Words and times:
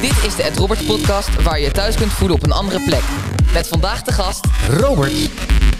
Dit 0.00 0.24
is 0.24 0.36
de 0.36 0.42
Ed 0.42 0.56
Roberts 0.56 0.84
podcast 0.86 1.42
waar 1.42 1.58
je 1.58 1.64
je 1.66 1.72
thuis 1.72 1.96
kunt 1.96 2.10
voelen 2.12 2.36
op 2.36 2.42
een 2.44 2.52
andere 2.52 2.80
plek. 2.82 3.02
Met 3.52 3.68
vandaag 3.68 4.02
de 4.02 4.12
gast, 4.12 4.44
Robert 4.68 5.30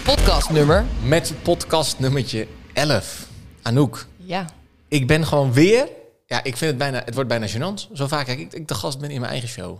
podcastnummer. 0.03 0.85
met 1.03 1.33
podcast 1.43 1.99
nummertje 1.99 2.47
11. 2.73 3.27
Anouk, 3.61 4.05
Ja, 4.17 4.45
ik 4.87 5.07
ben 5.07 5.25
gewoon 5.25 5.53
weer... 5.53 5.87
Ja, 6.25 6.37
ik 6.43 6.57
vind 6.57 6.69
het 6.69 6.77
bijna... 6.77 7.01
Het 7.05 7.13
wordt 7.13 7.29
bijna 7.29 7.47
gênant. 7.47 7.91
Zo 7.93 8.07
vaak 8.07 8.25
kijk 8.25 8.39
ik, 8.39 8.53
ik 8.53 8.67
de 8.67 8.73
gast 8.73 8.99
ben 8.99 9.09
in 9.09 9.19
mijn 9.19 9.31
eigen 9.31 9.49
show. 9.49 9.77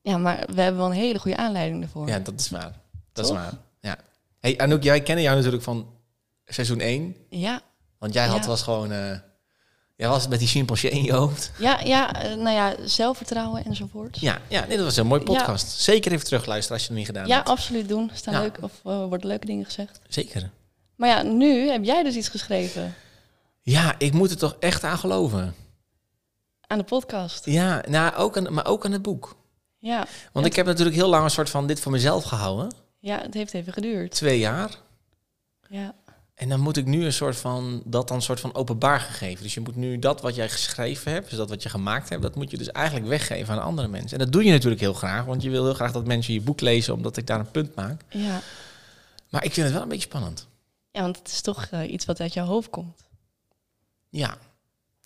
ja, 0.00 0.18
maar 0.18 0.44
we 0.54 0.60
hebben 0.60 0.80
wel 0.80 0.90
een 0.90 0.96
hele 0.96 1.18
goede 1.18 1.36
aanleiding 1.36 1.82
ervoor. 1.82 2.08
Ja, 2.08 2.18
dat 2.18 2.34
is 2.40 2.50
waar. 2.50 2.72
Dat 3.12 3.24
Toch? 3.26 3.36
is 3.36 3.42
waar. 3.42 3.52
Ja. 3.80 3.96
Hey 4.40 4.58
Anouk, 4.58 4.82
jij 4.82 5.00
kennen 5.00 5.24
jou 5.24 5.36
natuurlijk 5.36 5.62
van 5.62 5.86
seizoen 6.44 6.80
1. 6.80 7.16
ja, 7.30 7.60
Want 7.98 8.12
jij 8.14 8.26
had 8.26 8.40
Ja. 8.42 8.46
was 8.46 8.62
gewoon... 8.62 8.92
eh, 8.92 9.18
jij 9.98 10.08
was 10.08 10.28
met 10.28 10.38
die 10.38 10.48
chimpansee 10.48 10.90
in 10.90 11.02
je 11.04 11.12
hoofd. 11.12 11.50
ja, 11.58 11.80
ja 11.80 12.22
eh, 12.22 12.34
nou 12.34 12.50
ja, 12.56 12.74
zelfvertrouwen 12.84 13.64
enzovoort. 13.64 14.20
Ja, 14.20 14.40
ja 14.48 14.64
nee, 14.66 14.76
dat 14.76 14.84
was 14.86 14.96
een 14.96 15.06
mooie 15.06 15.22
podcast. 15.22 15.80
Zeker 15.80 16.12
even 16.12 16.24
terugluisteren 16.24 16.72
als 16.78 16.86
je 16.86 16.92
het 16.92 16.98
nog 16.98 17.06
niet 17.06 17.16
gedaan 17.16 17.26
Ja, 17.30 17.36
hebt. 17.36 17.48
absoluut 17.48 17.88
doen. 17.88 18.10
Staan 18.14 18.34
Ja. 18.34 18.40
leuk, 18.40 18.58
of 18.60 18.72
eh, 18.84 19.04
worden 19.06 19.26
leuke 19.26 19.46
dingen 19.46 19.64
gezegd. 19.64 20.00
Zeker. 20.08 20.50
Maar 20.96 21.08
ja, 21.08 21.22
nu 21.22 21.68
heb 21.68 21.84
jij 21.84 22.02
dus 22.02 22.14
iets 22.14 22.28
geschreven 22.28 22.94
Ja, 23.62 23.94
ik 23.98 24.12
moet 24.12 24.30
er 24.30 24.36
toch 24.38 24.56
echt 24.60 24.84
aan 24.84 24.98
geloven. 24.98 25.54
aan 26.66 26.78
de 26.78 26.84
podcast. 26.84 27.44
Ja, 27.44 27.82
nou, 27.88 28.14
ook 28.14 28.36
aan, 28.36 28.52
maar 28.54 28.66
ook 28.66 28.84
aan 28.84 28.92
het 28.92 29.02
boek. 29.02 29.36
Ja, 29.78 30.06
Want 30.32 30.46
ik 30.46 30.56
heb 30.56 30.66
natuurlijk 30.66 30.96
heel 30.96 31.08
lang 31.08 31.24
een 31.24 31.30
soort 31.30 31.50
van 31.50 31.66
dit 31.66 31.80
voor 31.80 31.92
mezelf 31.92 32.24
gehouden. 32.24 32.72
ja 32.98 33.18
het 33.22 33.34
heeft 33.34 33.54
even 33.54 33.72
geduurd. 33.72 34.10
Twee 34.10 34.38
jaar. 34.38 34.70
Ja, 35.68 35.94
En 36.38 36.48
dan 36.48 36.60
moet 36.60 36.76
ik 36.76 36.86
nu 36.86 37.04
een 37.04 37.12
soort 37.12 37.36
van 37.36 37.82
dat 37.84 38.08
dan 38.08 38.16
een 38.16 38.22
soort 38.22 38.40
van 38.40 38.54
openbaar 38.54 39.00
gegeven. 39.00 39.42
Dus 39.42 39.54
je 39.54 39.60
moet 39.60 39.76
nu 39.76 39.98
dat 39.98 40.20
wat 40.20 40.34
jij 40.34 40.48
geschreven 40.48 41.12
hebt, 41.12 41.28
dus 41.28 41.38
dat 41.38 41.48
wat 41.48 41.62
je 41.62 41.68
gemaakt 41.68 42.08
hebt, 42.08 42.22
dat 42.22 42.34
moet 42.34 42.50
je 42.50 42.56
dus 42.58 42.70
eigenlijk 42.70 43.06
weggeven 43.06 43.54
aan 43.54 43.62
andere 43.62 43.88
mensen. 43.88 44.18
En 44.18 44.24
dat 44.24 44.32
doe 44.32 44.44
je 44.44 44.50
natuurlijk 44.50 44.80
heel 44.80 44.94
graag, 44.94 45.24
want 45.24 45.42
je 45.42 45.50
wil 45.50 45.64
heel 45.64 45.74
graag 45.74 45.92
dat 45.92 46.06
mensen 46.06 46.34
je 46.34 46.40
boek 46.40 46.60
lezen, 46.60 46.94
omdat 46.94 47.16
ik 47.16 47.26
daar 47.26 47.38
een 47.38 47.50
punt 47.50 47.74
maak. 47.74 48.02
ja. 48.08 48.40
Maar 49.28 49.44
ik 49.44 49.52
vind 49.52 49.64
het 49.66 49.74
wel 49.74 49.82
een 49.82 49.88
beetje 49.88 50.08
spannend. 50.08 50.46
ja 50.90 51.00
want 51.00 51.18
het 51.18 51.28
is 51.28 51.40
toch 51.40 51.66
eh, 51.70 51.92
iets 51.92 52.04
wat 52.04 52.20
uit 52.20 52.32
jouw 52.32 52.46
hoofd 52.46 52.70
komt. 52.70 53.08
Ja, 54.08 54.38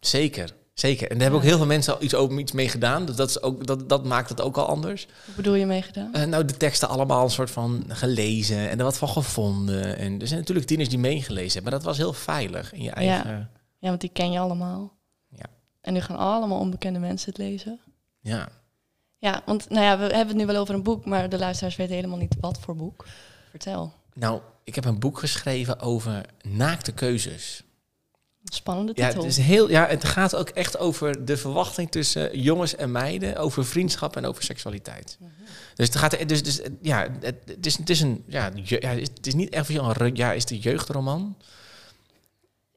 zeker. 0.00 0.55
Zeker. 0.75 1.03
En 1.03 1.12
daar 1.12 1.23
hebben 1.23 1.41
ook 1.41 1.47
heel 1.47 1.56
veel 1.56 1.67
mensen 1.67 1.95
al 1.95 2.03
iets, 2.03 2.15
over, 2.15 2.39
iets 2.39 2.53
mee 2.53 2.69
gedaan. 2.69 3.05
Dus 3.05 3.17
dat, 3.17 3.28
is 3.28 3.42
ook, 3.42 3.67
dat, 3.67 3.89
dat 3.89 4.05
maakt 4.05 4.28
het 4.28 4.41
ook 4.41 4.56
al 4.56 4.67
anders. 4.67 5.06
Wat 5.27 5.37
bedoel 5.37 5.55
je 5.55 5.67
meegedaan? 5.67 6.15
Eh, 6.15 6.25
nou, 6.25 6.45
de 6.45 6.56
teksten 6.56 6.89
allemaal 6.89 7.25
een 7.25 7.31
soort 7.31 7.51
van 7.51 7.84
gelezen 7.89 8.70
en 8.70 8.78
er 8.78 8.84
wat 8.84 8.98
van 8.98 9.09
gevonden. 9.09 9.98
En 9.98 10.20
er 10.20 10.27
zijn 10.27 10.39
natuurlijk 10.39 10.67
tieners 10.67 10.89
die 10.89 10.98
meegelezen 10.98 11.53
hebben, 11.53 11.62
maar 11.62 11.81
dat 11.81 11.89
was 11.89 11.97
heel 11.97 12.12
veilig 12.12 12.73
in 12.73 12.83
je 12.83 12.91
eigen... 12.91 13.50
Ja, 13.78 13.89
want 13.89 14.00
die 14.00 14.11
ken 14.12 14.33
je 14.33 14.39
allemaal. 14.39 14.93
Ja. 15.28 15.47
En 15.81 15.93
nu 15.93 16.00
gaan 16.00 16.17
allemaal 16.17 16.59
onbekende 16.59 16.98
mensen 16.98 17.28
het 17.28 17.39
lezen. 17.39 17.81
ja. 18.20 18.48
Ja, 19.19 19.43
want 19.47 19.70
nou 19.70 19.84
ja, 19.84 19.97
we 19.97 20.03
hebben 20.03 20.27
het 20.27 20.37
nu 20.37 20.47
wel 20.47 20.56
over 20.56 20.75
een 20.75 20.83
boek, 20.83 21.05
maar 21.05 21.28
de 21.28 21.39
luisteraars 21.39 21.77
weten 21.77 21.95
helemaal 21.95 22.19
niet 22.19 22.37
wat 22.41 22.61
voor 22.61 22.77
boek. 22.77 23.05
Vertel. 23.50 23.93
Nou, 24.15 24.41
ik 24.65 24.75
heb 24.75 24.84
een 24.84 24.98
boek 24.98 25.19
geschreven 25.19 25.81
over 25.81 26.27
naakte 26.43 26.93
keuzes. 26.93 27.62
Spannende 28.44 28.92
Ja, 28.94 29.06
titel. 29.08 29.22
het, 29.22 29.30
is 29.38 29.44
heel, 29.44 29.70
ja, 29.70 29.86
het 29.86 30.04
gaat 30.04 30.36
ook 30.36 30.48
echt 30.48 30.78
over 30.78 31.24
de 31.24 31.36
verwachting 31.36 31.90
tussen 31.90 32.40
jongens 32.40 32.76
en 32.76 32.90
meiden, 32.90 33.36
over 33.36 33.64
vriendschap 33.66 34.16
en 34.16 34.24
over 34.24 34.42
seksualiteit. 34.42 35.18
Dus 35.74 35.86
het 35.86 35.96
gaat, 35.96 36.28
dus, 36.28 36.42
dus 36.42 36.60
ja, 36.82 37.08
het, 37.20 37.34
het 37.46 37.66
is, 37.66 37.76
het 37.76 37.90
is 37.90 38.00
een, 38.00 38.24
ja, 38.26 38.50
ja, 38.64 38.88
het 38.88 39.26
is 39.26 39.34
niet 39.34 39.48
echt 39.50 39.68
een, 39.68 40.14
ja, 40.16 40.32
is 40.32 40.50
een 40.50 40.56
jeugdroman? 40.58 41.36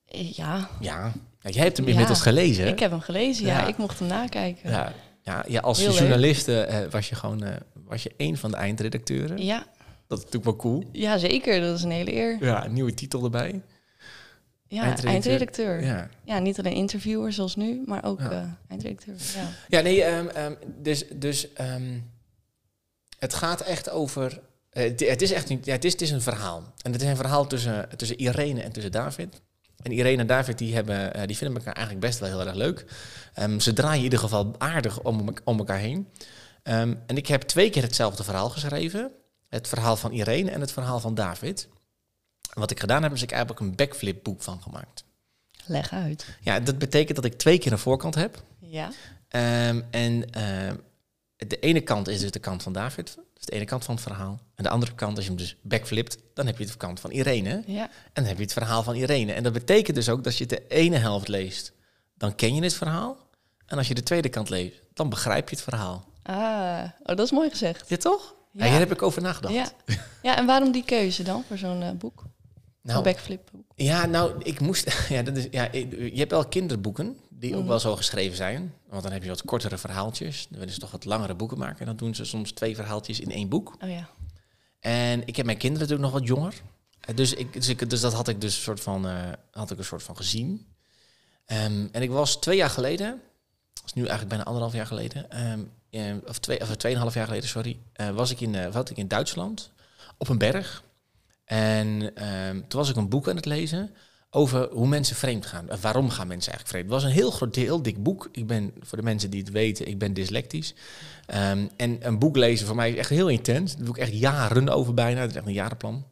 Ja, 0.05 0.69
Ja, 0.80 1.13
ja 1.39 1.49
jij 1.49 1.63
hebt 1.63 1.77
hem 1.77 1.86
Ja, 1.86 1.91
inmiddels 1.91 2.21
gelezen. 2.21 2.67
ik 2.67 2.80
heb 2.80 2.91
hem 2.91 2.99
gelezen. 3.02 3.45
Ja, 3.45 3.59
Ja. 3.59 3.67
ik 3.67 3.77
mocht 3.77 3.99
hem 3.99 4.08
nakijken. 4.08 4.69
Ja, 4.69 4.77
ja, 4.77 4.93
ja, 5.21 5.43
ja, 5.47 5.59
als 5.59 5.77
Heel 5.80 5.89
leuk. 5.89 5.97
journaliste 5.99 6.61
eh, 6.61 6.91
was 6.91 7.09
je 7.09 7.16
gewoon, 7.16 7.43
eh, 7.43 7.55
was 7.86 8.03
je 8.03 8.11
één 8.17 8.38
van 8.38 8.52
de 8.52 8.58
eindredacteuren. 8.58 9.38
ja, 9.45 9.66
Dat 10.08 10.17
is 10.17 10.23
natuurlijk 10.23 10.43
wel 10.45 10.55
cool. 10.55 10.83
zeker. 11.17 11.61
Dat 11.61 11.77
is 11.77 11.83
een 11.83 11.91
hele 11.91 12.13
eer. 12.13 12.38
Ja, 12.43 12.66
een 12.66 12.73
nieuwe 12.73 12.93
titel 12.93 13.23
erbij. 13.23 13.61
Ja, 14.67 14.81
Eindredacteur. 14.83 15.11
eindredacteur. 15.31 15.83
Ja. 15.83 16.09
Ja. 16.23 16.39
niet 16.39 16.59
alleen 16.59 16.73
interviewer 16.73 17.33
zoals 17.33 17.55
nu, 17.55 17.81
maar 17.86 18.03
ook 18.03 18.20
Ja. 18.20 18.31
eh, 18.31 18.43
eindredacteur. 18.67 19.15
Ja. 19.36 19.49
Ja, 19.67 19.81
nee, 19.81 20.03
ehm, 20.03 20.27
ehm, 20.27 20.53
dus, 20.81 21.03
dus 21.15 21.53
ehm, 21.53 21.99
het 23.20 23.33
gaat 23.33 23.61
echt 23.61 23.89
over. 23.89 24.42
eh, 24.70 24.83
het, 25.08 25.21
is 25.21 25.31
echt 25.31 25.49
niet, 25.49 25.65
ja, 25.65 25.71
het, 25.71 25.86
is, 25.86 25.92
het 25.92 26.02
is 26.02 26.11
een 26.11 26.21
verhaal. 26.21 26.73
En 26.81 26.92
het 26.92 27.02
is 27.02 27.08
een 27.08 27.15
verhaal 27.15 27.48
tussen, 27.48 27.89
tussen 27.95 28.17
Irene 28.20 28.61
en 28.61 28.71
tussen 28.71 28.92
David. 28.92 29.42
En 29.83 29.92
Irene 29.92 30.21
en 30.21 30.27
David 30.27 30.58
die 30.58 30.75
hebben, 30.75 31.14
eh, 31.14 31.27
die 31.27 31.37
vinden 31.37 31.58
elkaar 31.58 31.73
eigenlijk 31.73 32.05
best 32.05 32.20
wel 32.20 32.30
heel 32.30 32.48
erg 32.48 32.55
leuk. 32.55 32.86
Ze 33.59 33.73
draaien 33.73 33.98
in 33.98 34.04
ieder 34.04 34.20
geval 34.20 34.55
aardig 34.58 35.02
om, 35.02 35.33
om 35.43 35.58
elkaar 35.58 35.77
heen. 35.80 36.08
En 36.64 36.98
ik 37.08 37.27
heb 37.27 37.42
twee 37.42 37.70
keer 37.70 37.83
hetzelfde 37.83 38.23
verhaal 38.23 38.49
geschreven. 38.49 39.11
Het 39.49 39.67
verhaal 39.67 39.95
van 39.95 40.11
Irene 40.11 40.52
en 40.52 40.61
het 40.61 40.71
verhaal 40.71 40.99
van 40.99 41.15
David. 41.15 41.67
Wat 42.54 42.72
ik 42.72 42.80
gedaan 42.80 43.04
heb, 43.04 43.14
is 43.14 43.22
ik 43.22 43.32
eigenlijk 43.32 43.61
een 43.61 43.76
backflip 43.76 44.23
boek 44.23 44.42
van 44.42 44.61
gemaakt. 44.61 45.04
Leg 45.66 45.94
uit. 45.94 46.26
Ja, 46.42 46.60
dat 46.60 46.78
betekent 46.78 47.16
dat 47.16 47.26
ik 47.26 47.38
twee 47.38 47.58
keer 47.58 47.72
een 47.72 47.78
voorkant 47.78 48.16
heb. 48.16 48.44
Ja. 48.60 48.92
Ehm, 49.28 49.82
en 49.92 50.32
ehm, 50.32 50.76
de 51.36 51.60
ene 51.60 51.82
kant 51.82 52.08
is 52.08 52.20
dus 52.20 52.32
de 52.32 52.39
kant 52.39 52.64
van 52.64 52.73
David. 52.73 53.17
Dus 53.34 53.45
de 53.45 53.52
ene 53.52 53.66
kant 53.66 53.86
van 53.86 53.95
het 53.95 54.04
verhaal. 54.04 54.39
En 54.55 54.64
de 54.64 54.70
andere 54.70 54.94
kant, 54.94 55.16
als 55.16 55.26
je 55.26 55.32
hem 55.32 55.39
dus 55.39 55.55
backflipt, 55.61 56.17
dan 56.34 56.45
heb 56.45 56.58
je 56.58 56.66
de 56.66 56.78
kant 56.78 57.00
van 57.00 57.11
Irene. 57.11 57.64
Ja. 57.66 57.84
En 57.84 57.89
dan 58.14 58.26
heb 58.26 58.38
je 58.38 58.44
het 58.44 58.54
verhaal 58.54 58.84
van 58.84 58.95
Irene. 58.95 59.34
En 59.34 59.44
dat 59.44 59.54
betekent 59.54 59.95
dus 59.95 60.10
ook 60.10 60.17
dat 60.17 60.26
als 60.26 60.38
je 60.38 60.45
de 60.45 60.67
ene 60.67 60.98
helft 60.98 61.28
leest, 61.28 61.73
dan 62.14 62.36
ken 62.36 62.55
je 62.55 62.64
het 62.64 62.73
verhaal. 62.73 63.17
En 63.66 63.78
als 63.78 63.88
je 63.88 63.94
de 63.94 64.04
tweede 64.04 64.30
kant 64.30 64.50
leest, 64.50 64.82
dan 64.94 65.10
begrijp 65.10 65.50
je 65.50 65.55
het 65.55 65.64
verhaal. 65.64 66.05
Ah, 66.23 66.36
oh, 67.00 67.16
dat 67.16 67.20
is 67.20 67.32
mooi 67.32 67.50
gezegd. 67.50 67.89
Ja, 67.89 67.98
toch? 67.98 68.36
Ja. 68.52 68.66
Ja. 68.66 68.72
hier 68.72 68.80
heb 68.80 68.92
ik 68.92 69.02
over 69.02 69.22
nagedacht. 69.22 69.54
Ja. 69.54 69.70
ja, 70.22 70.38
en 70.38 70.45
waarom 70.45 70.72
die 70.72 70.84
keuze 70.84 71.23
dan 71.23 71.44
voor 71.48 71.58
zo'n 71.58 71.82
eh, 71.82 71.92
boek? 71.92 72.23
Nou, 72.86 73.04
backflip. 73.04 73.52
Ja, 73.76 74.06
nou, 74.06 74.34
ik 74.44 74.60
moest. 74.60 74.96
Ja, 75.10 75.22
dat 75.23 75.38
is, 75.38 75.48
ja, 75.52 75.70
je 75.72 76.12
hebt 76.16 76.32
wel 76.32 76.46
kinderboeken 76.46 77.18
die 77.30 77.54
ook 77.54 77.60
Mhm. 77.60 77.68
wel 77.70 77.80
zo 77.80 77.96
geschreven 77.96 78.38
zijn. 78.38 78.73
Want 78.90 79.04
dan 79.04 79.12
heb 79.12 79.23
je 79.23 79.30
wat 79.30 79.44
kortere 79.44 79.78
verhaaltjes. 79.78 80.48
Dan 80.50 80.60
willen 80.60 80.73
ze 80.73 80.80
toch 80.80 80.92
wat 80.92 81.06
langere 81.06 81.34
boeken 81.36 81.58
maken. 81.58 81.80
En 81.80 81.86
dan 81.86 81.96
doen 81.96 82.16
ze 82.16 82.26
soms 82.26 82.52
twee 82.52 82.76
verhaaltjes 82.76 83.20
in 83.20 83.32
één 83.32 83.50
boek. 83.50 83.76
Oh 83.84 83.90
ja. 83.90 84.10
En 84.80 85.28
ik 85.28 85.36
heb 85.36 85.46
mijn 85.46 85.58
kinderen 85.58 85.88
natuurlijk 85.88 86.14
nog 86.14 86.20
wat 86.22 86.30
jonger. 86.30 86.54
Eh, 87.00 87.16
Dus, 87.16 87.34
ik, 87.34 87.54
dus, 87.54 87.68
ik, 87.70 87.90
dus 87.90 88.02
dat 88.02 88.14
had 88.14 88.28
ik 88.28 88.42
dus 88.42 88.56
een 88.56 88.62
soort 88.62 88.80
van, 88.82 89.08
eh, 89.08 89.30
had 89.52 89.72
ik 89.72 89.78
een 89.78 89.84
soort 89.84 90.04
van 90.04 90.16
gezien. 90.17 90.67
Ehm, 91.46 91.88
en 91.92 92.02
ik 92.02 92.10
was 92.10 92.36
twee 92.38 92.58
jaar 92.58 92.70
geleden, 92.70 93.22
dat 93.73 93.84
is 93.86 93.94
nu 93.94 94.02
eigenlijk 94.02 94.30
bijna 94.30 94.44
anderhalf 94.46 94.73
jaar 94.73 94.88
geleden, 94.88 95.30
eh, 95.90 96.14
of, 96.28 96.40
twee, 96.40 96.62
of 96.62 96.76
tweeënhalf 96.76 97.14
jaar 97.14 97.26
geleden, 97.28 97.50
sorry, 97.50 97.78
was 98.14 98.32
ik 98.32 98.42
in, 98.42 98.72
was 98.72 98.90
ik 98.90 98.98
in 98.98 99.08
Duitsland 99.08 99.72
op 100.17 100.30
een 100.30 100.38
berg. 100.38 100.84
En 101.45 102.16
ehm, 102.16 102.61
toen 102.67 102.80
was 102.80 102.89
ik 102.89 102.95
een 102.95 103.10
boek 103.10 103.30
aan 103.30 103.36
het 103.36 103.45
lezen 103.45 103.95
over 104.30 104.70
hoe 104.72 104.88
mensen 104.88 105.16
vreemd 105.16 105.45
gaan. 105.45 105.70
En 105.70 105.82
waarom 105.82 106.10
gaan 106.10 106.28
mensen 106.28 106.52
eigenlijk 106.52 106.67
vreemd? 106.67 106.83
Het 106.83 106.94
was 106.94 107.04
een 107.04 107.20
heel 107.22 107.32
groot, 107.32 107.56
heel 107.56 107.82
dik 107.82 108.04
boek. 108.04 108.30
Ik 108.32 108.48
ben, 108.48 108.73
voor 108.80 108.98
de 108.98 109.04
mensen 109.04 109.30
die 109.30 109.39
het 109.39 109.52
weten, 109.52 109.88
ik 109.88 109.98
ben 109.98 110.14
dyslectisch. 110.14 110.73
Ehm, 111.26 111.67
en 111.78 112.08
een 112.08 112.20
boek 112.20 112.36
lezen 112.36 112.67
voor 112.67 112.76
mij 112.76 112.92
is 112.92 112.98
echt 112.98 113.10
heel 113.10 113.30
intens. 113.30 113.76
Daar 113.76 113.86
doe 113.86 113.95
ik 113.95 114.02
echt 114.02 114.14
jaren 114.14 114.70
over 114.70 114.94
bijna. 114.94 115.22
Dat 115.22 115.30
is 115.30 115.36
echt 115.36 115.45
een 115.45 115.54
jarenplan. 115.54 116.05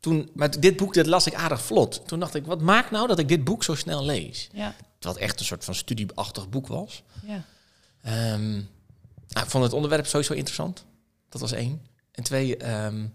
Toen, 0.00 0.30
maar 0.34 0.60
dit 0.60 0.76
boek 0.76 0.94
dat 0.94 1.06
las 1.06 1.26
ik 1.26 1.34
aardig 1.34 1.62
vlot. 1.62 2.02
Toen 2.06 2.20
dacht 2.20 2.34
ik, 2.34 2.46
wat 2.46 2.60
maakt 2.60 2.90
nou 2.90 3.06
dat 3.06 3.18
ik 3.18 3.28
dit 3.28 3.44
boek 3.44 3.64
zo 3.64 3.74
snel 3.74 4.04
lees? 4.04 4.48
Ja. 4.52 4.74
Wat 5.00 5.16
echt 5.16 5.40
een 5.40 5.46
soort 5.46 5.64
van 5.64 5.74
studieachtig 5.74 6.48
boek 6.48 6.66
was. 6.66 7.02
Ja. 7.26 7.44
Ehm, 8.02 8.52
nou, 9.28 9.44
ik 9.44 9.50
vond 9.50 9.64
het 9.64 9.72
onderwerp 9.72 10.06
sowieso 10.06 10.32
interessant. 10.32 10.84
Dat 11.28 11.40
was 11.40 11.52
één. 11.52 11.86
En 12.12 12.22
twee, 12.22 12.56
ehm, 12.56 13.06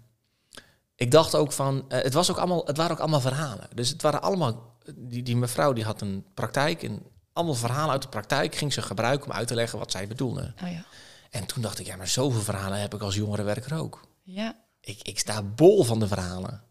ik 0.96 1.10
dacht 1.10 1.34
ook 1.34 1.52
van, 1.52 1.84
eh, 1.88 2.02
het, 2.02 2.12
was 2.12 2.30
ook 2.30 2.36
allemaal, 2.36 2.66
het 2.66 2.76
waren 2.76 2.92
ook 2.92 3.00
allemaal 3.00 3.20
verhalen. 3.20 3.68
Dus 3.74 3.88
het 3.88 4.02
waren 4.02 4.22
allemaal, 4.22 4.76
die, 4.94 5.22
die 5.22 5.36
mevrouw 5.36 5.72
die 5.72 5.84
had 5.84 6.00
een 6.00 6.24
praktijk 6.34 6.82
en 6.82 7.02
allemaal 7.32 7.54
verhalen 7.54 7.90
uit 7.90 8.02
de 8.02 8.08
praktijk 8.08 8.54
ging 8.54 8.72
ze 8.72 8.82
gebruiken 8.82 9.30
om 9.30 9.36
uit 9.36 9.48
te 9.48 9.54
leggen 9.54 9.78
wat 9.78 9.90
zij 9.90 10.06
bedoelde. 10.06 10.54
Oh 10.62 10.70
ja. 10.70 10.84
En 11.30 11.46
toen 11.46 11.62
dacht 11.62 11.78
ik, 11.78 11.86
ja, 11.86 11.96
maar 11.96 12.08
zoveel 12.08 12.40
verhalen 12.40 12.80
heb 12.80 12.94
ik 12.94 13.00
als 13.00 13.14
jongerenwerker 13.14 13.78
ook. 13.78 14.00
Ja. 14.22 14.56
Ik, 14.80 15.02
ik 15.02 15.18
sta 15.18 15.42
bol 15.42 15.84
van 15.84 16.00
de 16.00 16.08
verhalen. 16.08 16.62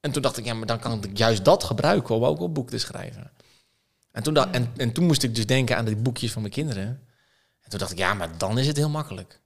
En 0.00 0.12
toen 0.12 0.22
dacht 0.22 0.36
ik, 0.36 0.44
ja, 0.44 0.54
maar 0.54 0.66
dan 0.66 0.78
kan 0.78 1.04
ik 1.04 1.18
juist 1.18 1.44
dat 1.44 1.64
gebruiken 1.64 2.14
om 2.14 2.24
ook 2.24 2.40
een 2.40 2.52
boek 2.52 2.70
te 2.70 2.78
schrijven. 2.78 3.30
En 4.12 4.22
toen, 4.22 4.34
dacht, 4.34 4.54
en, 4.54 4.72
en 4.76 4.92
toen 4.92 5.04
moest 5.04 5.22
ik 5.22 5.34
dus 5.34 5.46
denken 5.46 5.76
aan 5.76 5.84
de 5.84 5.96
boekjes 5.96 6.32
van 6.32 6.42
mijn 6.42 6.54
kinderen. 6.54 6.86
En 7.60 7.70
toen 7.70 7.78
dacht 7.78 7.92
ik, 7.92 7.98
ja, 7.98 8.14
maar 8.14 8.38
dan 8.38 8.58
is 8.58 8.66
het 8.66 8.76
heel 8.76 8.88
makkelijk. 8.88 9.40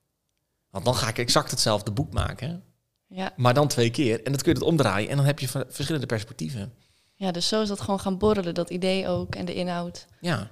Want 0.70 0.84
dan 0.84 0.94
ga 0.94 1.08
ik 1.08 1.18
exact 1.18 1.50
hetzelfde 1.50 1.90
boek 1.90 2.12
maken, 2.12 2.64
Ja. 3.12 3.32
maar 3.36 3.54
dan 3.54 3.68
twee 3.68 3.90
keer. 3.90 4.22
En 4.22 4.32
dat 4.32 4.42
kun 4.42 4.52
je 4.52 4.58
het 4.58 4.68
omdraaien 4.68 5.10
en 5.10 5.16
dan 5.16 5.26
heb 5.26 5.38
je 5.38 5.48
verschillende 5.48 6.06
perspectieven. 6.06 6.72
ja, 7.14 7.30
dus 7.30 7.48
zo 7.48 7.62
is 7.62 7.68
dat 7.68 7.80
gewoon 7.80 8.00
gaan 8.00 8.18
borrelen, 8.18 8.54
dat 8.54 8.70
idee 8.70 9.08
ook 9.08 9.34
en 9.34 9.44
de 9.44 9.54
inhoud. 9.54 10.06
Ja. 10.20 10.50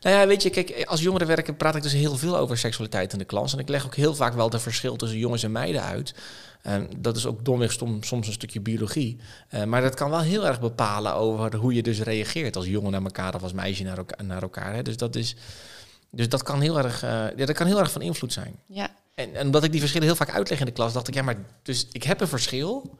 Nou 0.00 0.16
ja, 0.16 0.26
weet 0.26 0.42
je, 0.42 0.50
kijk, 0.50 0.84
als 0.84 1.00
jongerenwerker 1.00 1.54
praat 1.54 1.74
ik 1.74 1.82
dus 1.82 1.92
heel 1.92 2.16
veel 2.16 2.36
over 2.36 2.58
seksualiteit 2.58 3.12
in 3.12 3.18
de 3.18 3.24
klas. 3.24 3.52
En 3.52 3.58
ik 3.58 3.68
leg 3.68 3.86
ook 3.86 3.94
heel 3.94 4.14
vaak 4.14 4.34
wel 4.34 4.50
de 4.50 4.58
verschil 4.58 4.96
tussen 4.96 5.18
jongens 5.18 5.42
en 5.42 5.52
meiden 5.52 5.82
uit. 5.82 6.14
En 6.62 6.90
dat 6.96 7.16
is 7.16 7.26
ook 7.26 7.44
domweg 7.44 7.72
soms 8.00 8.10
een 8.10 8.32
stukje 8.32 8.60
biologie. 8.60 9.20
Eh, 9.48 9.64
maar 9.64 9.82
dat 9.82 9.94
kan 9.94 10.10
wel 10.10 10.20
heel 10.20 10.46
erg 10.46 10.60
bepalen 10.60 11.14
over 11.14 11.56
hoe 11.56 11.74
je 11.74 11.82
dus 11.82 12.00
reageert 12.00 12.56
als 12.56 12.66
jongen 12.66 12.90
naar 12.90 13.02
elkaar 13.02 13.34
of 13.34 13.42
als 13.42 13.52
meisje 13.52 13.82
naar 13.82 13.98
elkaar. 13.98 14.24
Naar 14.24 14.42
elkaar 14.42 14.74
hè. 14.74 14.82
Dus 14.82 14.96
dat 14.96 15.16
is. 15.16 15.36
Dus 16.10 16.28
dat 16.28 16.42
kan 16.42 16.60
heel 16.60 16.78
erg, 16.78 17.02
eh, 17.02 17.10
ja, 17.36 17.46
dat 17.46 17.56
kan 17.56 17.66
heel 17.66 17.78
erg 17.78 17.92
van 17.92 18.02
invloed 18.02 18.32
zijn. 18.32 18.54
Ja, 18.66 18.90
En, 19.18 19.34
en 19.34 19.46
omdat 19.46 19.64
ik 19.64 19.70
die 19.70 19.80
verschillen 19.80 20.06
heel 20.06 20.16
vaak 20.16 20.30
uitleg 20.30 20.58
in 20.60 20.66
de 20.66 20.72
klas, 20.72 20.92
dacht 20.92 21.08
ik, 21.08 21.14
ja, 21.14 21.22
maar 21.22 21.36
dus 21.62 21.86
ik 21.92 22.02
heb 22.02 22.20
een 22.20 22.28
verschil. 22.28 22.98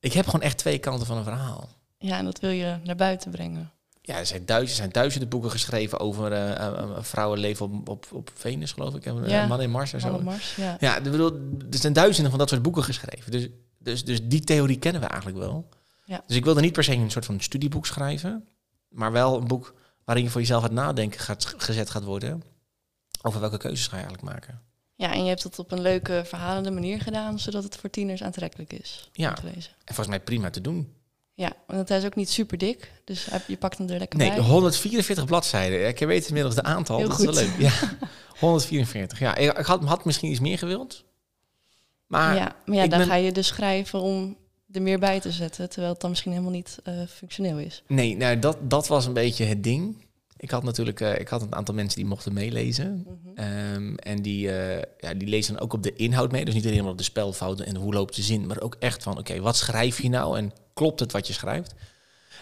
Ik 0.00 0.12
heb 0.12 0.24
gewoon 0.24 0.42
echt 0.42 0.58
twee 0.58 0.78
kanten 0.78 1.06
van 1.06 1.16
een 1.16 1.24
verhaal. 1.24 1.68
ja, 1.98 2.18
en 2.18 2.24
dat 2.24 2.40
wil 2.40 2.50
je 2.50 2.76
naar 2.84 2.96
buiten 2.96 3.30
brengen. 3.30 3.72
Ja, 4.00 4.18
er 4.18 4.26
zijn, 4.26 4.46
duizend, 4.46 4.70
er 4.70 4.76
zijn 4.76 4.90
duizenden 4.90 5.28
boeken 5.28 5.50
geschreven 5.50 6.00
over 6.00 6.32
eh, 6.32 6.50
eh, 6.50 6.66
eh, 6.66 6.90
vrouwen 7.00 7.38
leven 7.38 7.66
op, 7.66 7.88
op, 7.88 8.06
op 8.12 8.30
Venus, 8.34 8.72
geloof 8.72 8.94
ik. 8.94 9.06
En, 9.06 9.28
Ja. 9.28 9.46
Man 9.46 9.60
in 9.60 9.70
Mars 9.70 9.92
en 9.92 10.00
zo. 10.00 10.20
Mars, 10.20 10.56
ja. 10.56 10.76
Ja, 10.80 11.00
bedoel, 11.00 11.32
er 11.70 11.78
zijn 11.78 11.92
duizenden 11.92 12.30
van 12.30 12.38
dat 12.38 12.48
soort 12.48 12.62
boeken 12.62 12.84
geschreven. 12.84 13.30
Dus, 13.30 13.48
dus, 13.78 14.04
dus 14.04 14.20
die 14.22 14.40
theorie 14.40 14.78
kennen 14.78 15.00
we 15.00 15.06
eigenlijk 15.06 15.38
wel. 15.38 15.68
Ja. 16.04 16.22
Dus 16.26 16.36
ik 16.36 16.44
wilde 16.44 16.60
niet 16.60 16.72
per 16.72 16.84
se 16.84 16.92
een 16.92 17.10
soort 17.10 17.24
van 17.24 17.40
studieboek 17.40 17.86
schrijven, 17.86 18.48
maar 18.88 19.12
wel 19.12 19.36
een 19.36 19.46
boek 19.46 19.74
waarin 20.04 20.24
je 20.24 20.30
voor 20.30 20.40
jezelf 20.40 20.62
het 20.62 20.72
nadenken 20.72 21.20
gaat, 21.20 21.54
gezet 21.56 21.90
gaat 21.90 22.04
worden. 22.04 22.42
Over 23.22 23.40
welke 23.40 23.58
keuzes 23.58 23.86
ga 23.86 23.96
je 23.96 24.02
eigenlijk 24.02 24.34
maken. 24.34 24.60
Ja, 25.02 25.12
en 25.12 25.22
je 25.22 25.28
hebt 25.28 25.42
het 25.42 25.58
op 25.58 25.72
een 25.72 25.80
leuke, 25.80 26.22
verhalende 26.26 26.70
manier 26.70 27.00
gedaan, 27.00 27.38
zodat 27.38 27.62
het 27.64 27.76
voor 27.76 27.90
tieners 27.90 28.22
aantrekkelijk 28.22 28.72
is 28.72 29.10
Ja. 29.12 29.28
om 29.28 29.34
te 29.34 29.44
lezen. 29.54 29.70
En 29.84 29.94
volgens 29.94 30.06
mij 30.08 30.20
prima 30.20 30.50
te 30.50 30.60
doen. 30.60 30.92
Ja, 31.34 31.52
want 31.66 31.88
hij 31.88 31.98
is 31.98 32.04
ook 32.04 32.14
niet 32.14 32.30
super 32.30 32.58
dik, 32.58 32.92
dus 33.04 33.28
je 33.46 33.56
pakt 33.56 33.78
hem 33.78 33.88
er 33.88 33.98
lekker 33.98 34.18
Nee, 34.18 34.28
bij. 34.28 34.38
144 34.38 35.24
bladzijden. 35.24 35.88
Ik 35.88 35.98
weet 35.98 36.26
inmiddels 36.26 36.54
de 36.54 36.62
aantal. 36.62 36.98
Heel 36.98 37.08
dat 37.08 37.18
is 37.18 37.24
wel 37.24 37.34
goed. 37.34 37.42
leuk. 37.58 37.70
Ja, 37.70 37.96
144. 38.40 39.18
Ja, 39.18 39.36
ik 39.36 39.56
had, 39.66 39.84
had 39.84 40.04
misschien 40.04 40.30
iets 40.30 40.40
meer 40.40 40.58
gewild. 40.58 41.04
Maar 42.06 42.36
ja, 42.36 42.56
maar 42.64 42.76
ja, 42.76 42.86
dan 42.86 42.98
ben- 42.98 43.08
ga 43.08 43.14
je 43.14 43.32
dus 43.32 43.46
schrijven 43.46 44.00
om 44.00 44.36
er 44.72 44.82
meer 44.82 44.98
bij 44.98 45.20
te 45.20 45.32
zetten, 45.32 45.68
terwijl 45.68 45.92
het 45.92 46.00
dan 46.00 46.10
misschien 46.10 46.30
helemaal 46.32 46.52
niet 46.52 46.78
eh, 46.84 46.94
functioneel 47.08 47.58
is. 47.58 47.82
nee, 47.86 48.16
nou, 48.16 48.38
dat, 48.38 48.56
dat 48.70 48.86
was 48.88 49.06
een 49.06 49.12
beetje 49.12 49.44
het 49.44 49.62
ding. 49.64 50.06
Ik 50.42 50.50
had 50.50 50.62
natuurlijk 50.62 51.00
eh, 51.00 51.18
ik 51.18 51.28
had 51.28 51.42
een 51.42 51.54
aantal 51.54 51.74
mensen 51.74 51.98
die 51.98 52.08
mochten 52.08 52.32
meelezen. 52.32 53.06
Mhm. 53.06 53.38
Ehm, 53.38 53.94
en 53.94 54.22
die, 54.22 54.50
eh, 54.50 54.82
ja, 54.98 55.14
die 55.14 55.28
lezen 55.28 55.54
dan 55.54 55.62
ook 55.62 55.72
op 55.72 55.82
de 55.82 55.92
inhoud 55.92 56.32
mee. 56.32 56.44
Dus 56.44 56.54
niet 56.54 56.66
alleen 56.66 56.82
maar 56.82 56.92
op 56.92 56.98
de 56.98 57.04
spelfouten 57.04 57.66
en 57.66 57.76
hoe 57.76 57.92
loopt 57.92 58.16
de 58.16 58.22
zin. 58.22 58.46
Maar 58.46 58.60
ook 58.60 58.76
echt 58.78 59.02
van, 59.02 59.18
oké, 59.18 59.40
wat 59.40 59.56
schrijf 59.56 60.00
je 60.02 60.08
nou? 60.08 60.38
En 60.38 60.52
klopt 60.74 61.00
het 61.00 61.12
wat 61.12 61.26
je 61.26 61.32
schrijft? 61.32 61.74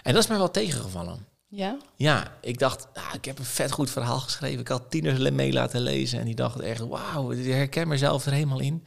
En 0.03 0.13
dat 0.13 0.23
is 0.23 0.29
mij 0.29 0.39
wel 0.39 0.51
tegengevallen. 0.51 1.27
Ja? 1.49 1.77
Ja, 1.97 2.37
ik 2.41 2.59
dacht, 2.59 2.87
ah, 2.95 3.15
ik 3.15 3.25
heb 3.25 3.39
een 3.39 3.45
vet 3.45 3.73
goed 3.73 3.91
verhaal 3.91 4.21
geschreven. 4.21 4.61
Ik 4.61 4.69
had 4.69 4.91
tieners 4.91 5.31
mee 5.31 5.53
laten 5.53 5.81
lezen. 5.81 6.19
En 6.19 6.25
die 6.25 6.35
dachten 6.35 6.65
echt, 6.65 6.81
wauw, 6.81 7.31
ik 7.31 7.53
herken 7.53 7.89
mezelf 7.89 8.27
er 8.27 8.33
helemaal 8.33 8.61
in. 8.61 8.85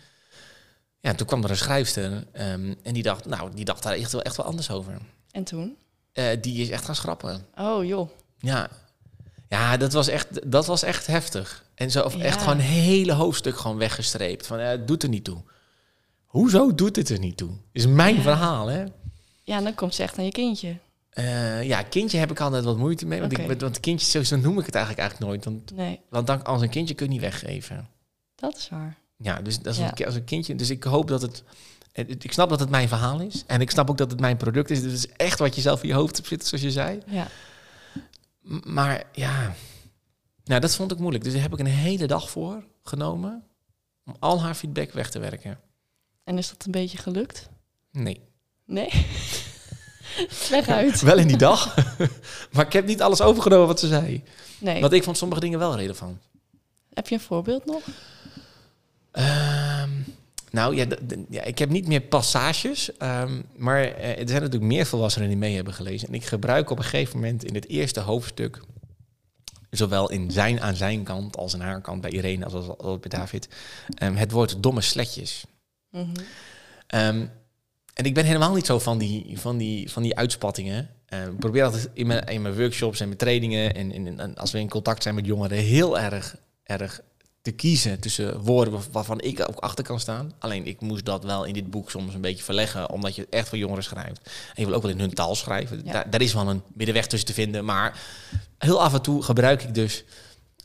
Ja, 0.99 1.09
en 1.09 1.15
toen 1.15 1.27
kwam 1.27 1.43
er 1.43 1.49
een 1.49 1.57
schrijfster. 1.57 2.27
ehm, 2.31 2.73
en 2.83 2.93
die 2.93 3.03
dacht, 3.03 3.25
nou, 3.25 3.51
die 3.53 3.65
dacht 3.65 3.83
daar 3.83 3.93
echt 3.93 4.11
wel, 4.11 4.21
echt 4.21 4.37
wel 4.37 4.45
anders 4.45 4.69
over. 4.71 4.97
En 5.31 5.43
toen? 5.43 5.77
Eh, 6.11 6.41
die 6.41 6.61
is 6.61 6.69
echt 6.69 6.85
gaan 6.85 6.95
schrappen. 6.95 7.45
Oh 7.55 7.85
joh, 7.85 8.09
Ja. 8.39 8.69
Ja, 9.53 9.77
dat 9.77 9.93
was 9.93 10.07
echt, 10.07 10.51
dat 10.51 10.65
was 10.65 10.83
echt 10.83 11.07
heftig. 11.07 11.63
En 11.75 11.91
zo 11.91 12.01
of 12.03 12.17
echt 12.17 12.39
gewoon 12.41 12.55
een 12.57 12.61
hele 12.63 13.13
hoofdstuk 13.13 13.57
gewoon 13.57 13.77
weggestreept. 13.77 14.47
Van, 14.47 14.59
het 14.59 14.87
doet 14.87 15.03
er 15.03 15.09
niet 15.09 15.23
toe. 15.23 15.37
Hoezo 16.25 16.75
doet 16.75 16.95
het 16.95 17.09
er 17.09 17.19
niet 17.19 17.37
toe? 17.37 17.49
Is 17.71 17.85
mijn 17.87 18.15
Ja. 18.15 18.21
verhaal, 18.21 18.67
hè? 18.67 18.83
ja, 19.43 19.61
dan 19.61 19.75
komt 19.75 19.95
ze 19.95 20.03
echt 20.03 20.17
aan 20.17 20.25
je 20.25 20.31
kindje. 20.31 20.77
Eh, 21.09 21.63
ja, 21.63 21.81
kindje 21.83 22.17
heb 22.17 22.31
ik 22.31 22.39
altijd 22.39 22.63
wat 22.63 22.77
moeite 22.77 23.05
mee. 23.05 23.19
Want, 23.19 23.33
Oké. 23.39 23.51
ik, 23.51 23.59
want 23.61 23.79
kindjes, 23.79 24.11
zo, 24.11 24.23
zo 24.23 24.35
noem 24.37 24.59
ik 24.59 24.65
het 24.65 24.75
eigenlijk, 24.75 25.03
eigenlijk 25.07 25.31
nooit. 25.31 25.45
Want, 25.45 25.75
Nee, 25.75 25.99
want 26.09 26.27
dan, 26.27 26.43
als 26.43 26.61
een 26.61 26.69
kindje 26.69 26.93
kun 26.93 27.05
je 27.05 27.11
niet 27.11 27.21
weggeven. 27.21 27.87
dat 28.35 28.57
is 28.57 28.69
waar. 28.69 28.97
Ja, 29.17 29.41
dus 29.41 29.59
dat 29.59 29.73
is 29.73 29.79
Ja. 29.79 29.87
een 29.87 29.93
ki- 29.93 30.05
als 30.05 30.15
een 30.15 30.23
kindje. 30.23 30.55
Dus 30.55 30.69
ik 30.69 30.83
hoop 30.83 31.07
dat 31.07 31.21
het. 31.21 31.43
Ik 31.93 32.31
snap 32.31 32.49
dat 32.49 32.59
het 32.59 32.69
mijn 32.69 32.87
verhaal 32.87 33.19
is. 33.19 33.43
En 33.47 33.61
ik 33.61 33.71
snap 33.71 33.89
ook 33.89 33.97
dat 33.97 34.11
het 34.11 34.19
mijn 34.19 34.37
product 34.37 34.69
is. 34.69 34.81
Dus 34.81 34.93
is 34.93 35.07
echt 35.07 35.39
wat 35.39 35.55
je 35.55 35.61
zelf 35.61 35.81
in 35.81 35.87
je 35.87 35.93
hoofd 35.93 36.15
hebt 36.15 36.27
zitten, 36.27 36.47
zoals 36.47 36.63
je 36.63 36.71
zei. 36.71 36.99
Ja, 37.07 37.27
Maar 38.63 39.03
ja, 39.11 39.55
nou, 40.43 40.61
dat 40.61 40.75
vond 40.75 40.91
ik 40.91 40.97
moeilijk. 40.97 41.23
Dus 41.23 41.33
daar 41.33 41.41
heb 41.41 41.53
ik 41.53 41.59
een 41.59 41.65
hele 41.65 42.07
dag 42.07 42.29
voor 42.29 42.63
genomen 42.83 43.43
om 44.05 44.15
al 44.19 44.41
haar 44.41 44.55
feedback 44.55 44.91
weg 44.91 45.09
te 45.09 45.19
werken. 45.19 45.59
en 46.23 46.37
is 46.37 46.49
dat 46.49 46.65
een 46.65 46.71
beetje 46.71 46.97
gelukt? 46.97 47.49
Nee. 47.91 48.21
Nee? 48.65 48.89
Leg 50.49 50.67
uit. 50.67 51.01
Wel 51.01 51.17
in 51.17 51.27
die 51.27 51.37
dag. 51.37 51.75
maar 52.53 52.65
ik 52.65 52.73
heb 52.73 52.85
niet 52.85 53.01
alles 53.01 53.21
overgenomen 53.21 53.67
wat 53.67 53.79
ze 53.79 53.87
zei. 53.87 54.23
Nee. 54.59 54.81
Want 54.81 54.93
ik 54.93 55.03
vond 55.03 55.17
sommige 55.17 55.41
dingen 55.41 55.59
wel 55.59 55.75
relevant. 55.75 56.21
Heb 56.93 57.07
je 57.07 57.15
een 57.15 57.21
voorbeeld 57.21 57.65
nog? 57.65 57.81
Ehm, 59.11 59.52
nou 60.53 60.75
ja, 61.29 61.43
ik 61.43 61.59
heb 61.59 61.69
niet 61.69 61.87
meer 61.87 62.01
passages. 62.01 62.97
ehm, 62.97 63.41
maar 63.55 63.83
eh, 63.83 64.09
er 64.09 64.27
zijn 64.27 64.41
natuurlijk 64.41 64.71
meer 64.71 64.85
volwassenen 64.85 65.27
die 65.27 65.37
mee 65.37 65.55
hebben 65.55 65.73
gelezen. 65.73 66.07
En 66.07 66.13
ik 66.13 66.25
gebruik 66.25 66.69
op 66.69 66.77
een 66.77 66.83
gegeven 66.83 67.19
moment 67.19 67.43
in 67.43 67.55
het 67.55 67.67
eerste 67.67 67.99
hoofdstuk, 67.99 68.61
zowel 69.69 70.11
in 70.11 70.31
zijn 70.31 70.61
aan 70.61 70.75
zijn 70.75 71.03
kant 71.03 71.37
als 71.37 71.53
aan 71.53 71.59
haar 71.59 71.81
kant 71.81 72.01
bij 72.01 72.11
Irene 72.11 72.45
als, 72.45 72.53
als, 72.53 72.77
als 72.77 72.99
bij 72.99 73.09
David, 73.09 73.47
ehm, 73.97 74.15
het 74.15 74.31
woord 74.31 74.63
domme 74.63 74.81
sletjes. 74.81 75.45
Mhm. 75.89 76.05
Ehm, 76.87 77.25
en 77.93 78.05
ik 78.05 78.13
ben 78.13 78.25
helemaal 78.25 78.53
niet 78.53 78.65
zo 78.65 78.79
van 78.79 78.97
die, 78.97 79.39
van 79.39 79.57
die, 79.57 79.91
van 79.91 80.03
die 80.03 80.15
uitspattingen. 80.15 80.89
Ik 81.07 81.39
probeer 81.39 81.63
altijd 81.63 81.89
in 81.93 82.07
mijn, 82.07 82.23
in 82.23 82.41
mijn 82.41 82.55
workshops 82.55 82.99
en 82.99 83.05
mijn 83.05 83.17
trainingen 83.17 83.75
en, 83.75 83.91
en, 83.91 84.19
en 84.19 84.35
als 84.35 84.51
we 84.51 84.59
in 84.59 84.69
contact 84.69 85.03
zijn 85.03 85.15
met 85.15 85.25
jongeren 85.25 85.57
heel 85.57 85.99
erg, 85.99 86.35
erg 86.63 87.01
te 87.43 87.51
kiezen 87.51 87.99
tussen 87.99 88.39
woorden 88.39 88.73
waar- 88.73 88.83
waarvan 88.91 89.21
ik 89.21 89.39
ook 89.49 89.59
achter 89.59 89.83
kan 89.83 89.99
staan. 89.99 90.31
Alleen 90.39 90.65
ik 90.67 90.81
moest 90.81 91.05
dat 91.05 91.23
wel 91.23 91.43
in 91.43 91.53
dit 91.53 91.69
boek 91.69 91.89
soms 91.89 92.13
een 92.13 92.21
beetje 92.21 92.43
verleggen, 92.43 92.89
omdat 92.89 93.15
je 93.15 93.27
echt 93.29 93.49
voor 93.49 93.57
jongeren 93.57 93.83
schrijft. 93.83 94.19
En 94.25 94.61
je 94.61 94.65
wil 94.65 94.75
ook 94.75 94.81
wel 94.81 94.91
in 94.91 94.99
hun 94.99 95.13
taal 95.13 95.35
schrijven. 95.35 95.81
Ja. 95.85 95.91
Daar, 95.91 96.09
daar 96.09 96.21
is 96.21 96.33
wel 96.33 96.49
een 96.49 96.61
middenweg 96.73 97.07
tussen 97.07 97.27
te 97.27 97.33
vinden. 97.33 97.65
Maar 97.65 98.01
heel 98.57 98.81
af 98.83 98.93
en 98.93 99.01
toe 99.01 99.23
gebruik 99.23 99.63
ik 99.63 99.73
dus, 99.73 100.03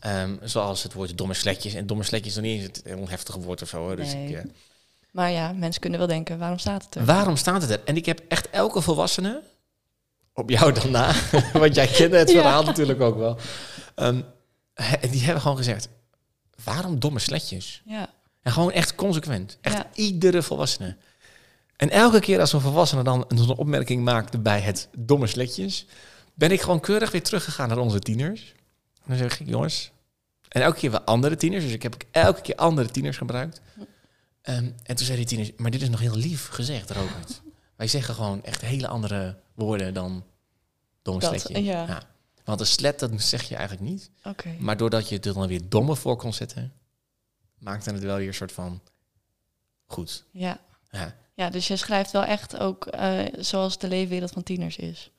ehm, 0.01 0.37
zoals 0.43 0.83
het 0.83 0.93
woord 0.93 1.19
domme 1.19 1.35
sletjes. 1.35 1.75
En 1.75 1.87
domme 1.87 2.05
sletjes 2.05 2.37
is 2.37 2.43
nog 2.43 2.45
niet 2.51 2.59
eens 2.61 2.67
het 2.77 2.81
heel 2.85 3.09
heftige 3.09 3.41
woord 3.41 3.63
of 3.63 3.69
zo. 3.69 3.97
Dus 3.97 4.13
Nee. 4.13 4.29
ik, 4.29 4.37
eh, 4.37 4.43
Maar 5.11 5.31
ja, 5.31 5.53
mensen 5.53 5.81
kunnen 5.81 5.99
wel 5.99 6.09
denken, 6.09 6.39
waarom 6.39 6.59
staat 6.59 6.85
het 6.85 6.95
er? 6.95 7.05
Waarom 7.05 7.37
staat 7.37 7.63
het 7.63 7.71
er? 7.71 7.81
En 7.85 7.97
ik 7.97 8.07
heb 8.07 8.21
echt 8.29 8.51
elke 8.51 8.81
volwassene, 8.81 9.43
op 10.35 10.51
jou 10.51 10.73
dan 10.73 10.91
na, 10.91 11.15
want 11.53 11.75
jij 11.75 11.87
kende 11.87 12.17
het 12.17 12.31
Ja. 12.31 12.41
verhaal 12.41 12.63
natuurlijk 12.63 13.01
ook 13.01 13.17
wel. 13.17 13.37
Ehm, 13.95 14.21
die 15.11 15.23
hebben 15.23 15.43
gewoon 15.43 15.57
gezegd, 15.57 15.89
waarom 16.65 16.99
domme 17.01 17.19
sletjes? 17.19 17.83
Ja, 17.85 18.11
En 18.43 18.53
gewoon 18.53 18.73
echt 18.73 18.95
consequent. 18.95 19.59
Echt 19.61 19.77
Ja. 19.77 19.87
iedere 19.95 20.43
volwassene. 20.43 20.97
En 21.77 21.91
elke 21.91 22.21
keer 22.21 22.41
als 22.41 22.53
een 22.53 22.61
volwassene 22.61 23.03
dan 23.03 23.25
een 23.29 23.49
opmerking 23.49 24.05
maakte 24.05 24.39
bij 24.39 24.61
het 24.61 24.89
domme 24.99 25.27
sletjes, 25.27 25.87
ben 26.35 26.51
ik 26.51 26.61
gewoon 26.61 26.81
keurig 26.81 27.11
weer 27.11 27.23
teruggegaan 27.23 27.69
naar 27.69 27.79
onze 27.79 27.99
tieners. 27.99 28.55
En 28.95 29.05
dan 29.07 29.17
zeg 29.17 29.41
ik, 29.41 29.49
jongens, 29.49 29.91
en 30.49 30.63
elke 30.63 30.79
keer 30.79 30.91
wel 30.91 31.01
andere 31.01 31.37
tieners, 31.37 31.65
dus 31.65 31.73
ik 31.73 31.83
heb 31.83 31.95
ook 31.95 32.03
elke 32.11 32.41
keer 32.41 32.55
andere 32.55 32.89
tieners 32.89 33.17
gebruikt. 33.17 33.61
Ehm, 34.43 34.71
en 34.83 34.97
toen 34.97 35.07
zei 35.07 35.17
die 35.17 35.27
tieners, 35.27 35.51
maar 35.57 35.71
dit 35.71 35.83
is 35.83 35.89
nog 35.89 36.01
heel 36.01 36.17
lief 36.17 36.49
gezegd, 36.49 36.91
Robert. 36.91 37.41
Wij 37.77 37.87
zeggen 37.89 38.15
gewoon 38.15 38.43
echt 38.45 38.61
hele 38.61 38.89
andere 38.89 39.37
woorden 39.55 39.95
dan 39.95 40.25
domme 41.03 41.21
Dat, 41.21 41.41
sletje. 41.41 41.63
ja. 41.65 42.03
Want 42.49 42.61
een 42.61 42.67
slet, 42.67 42.99
dat 42.99 43.11
zeg 43.23 43.43
je 43.43 43.57
eigenlijk 43.57 43.91
niet. 43.91 44.11
oké. 44.25 44.57
Maar 44.59 44.77
doordat 44.77 45.09
je 45.09 45.15
het 45.15 45.27
er 45.27 45.35
dan 45.35 45.47
weer 45.49 45.69
domme 45.69 45.97
voor 45.97 46.17
kon 46.17 46.33
zetten, 46.33 46.73
maakte 47.59 47.91
het 47.91 48.03
wel 48.03 48.17
weer 48.17 48.27
een 48.29 48.35
soort 48.35 48.53
van 48.53 48.83
goed. 49.87 50.25
Ja. 50.31 50.61
Ja. 50.91 51.15
ja, 51.35 51.51
dus 51.51 51.69
je 51.69 51.77
schrijft 51.77 52.11
wel 52.11 52.25
echt 52.25 52.59
ook 52.59 52.87
eh, 52.87 53.25
zoals 53.39 53.79
de 53.79 53.89
leefwereld 53.89 54.31
van 54.31 54.43
tieners 54.43 54.77
is. 54.77 55.11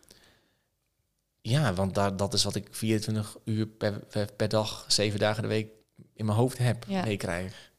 Ja, 1.42 1.74
want 1.74 1.96
daar, 1.96 2.18
dat 2.18 2.34
is 2.34 2.44
wat 2.44 2.56
ik 2.56 2.68
24 2.72 3.38
uur 3.46 3.68
per, 3.68 4.00
per, 4.00 4.34
per 4.34 4.50
dag, 4.50 4.86
zeven 4.88 5.20
dagen 5.20 5.42
de 5.42 5.48
week 5.50 5.68
in 6.14 6.26
mijn 6.26 6.38
hoofd 6.38 6.58
heb, 6.58 6.86
Ja. 6.88 7.04
meekrijg. 7.04 7.72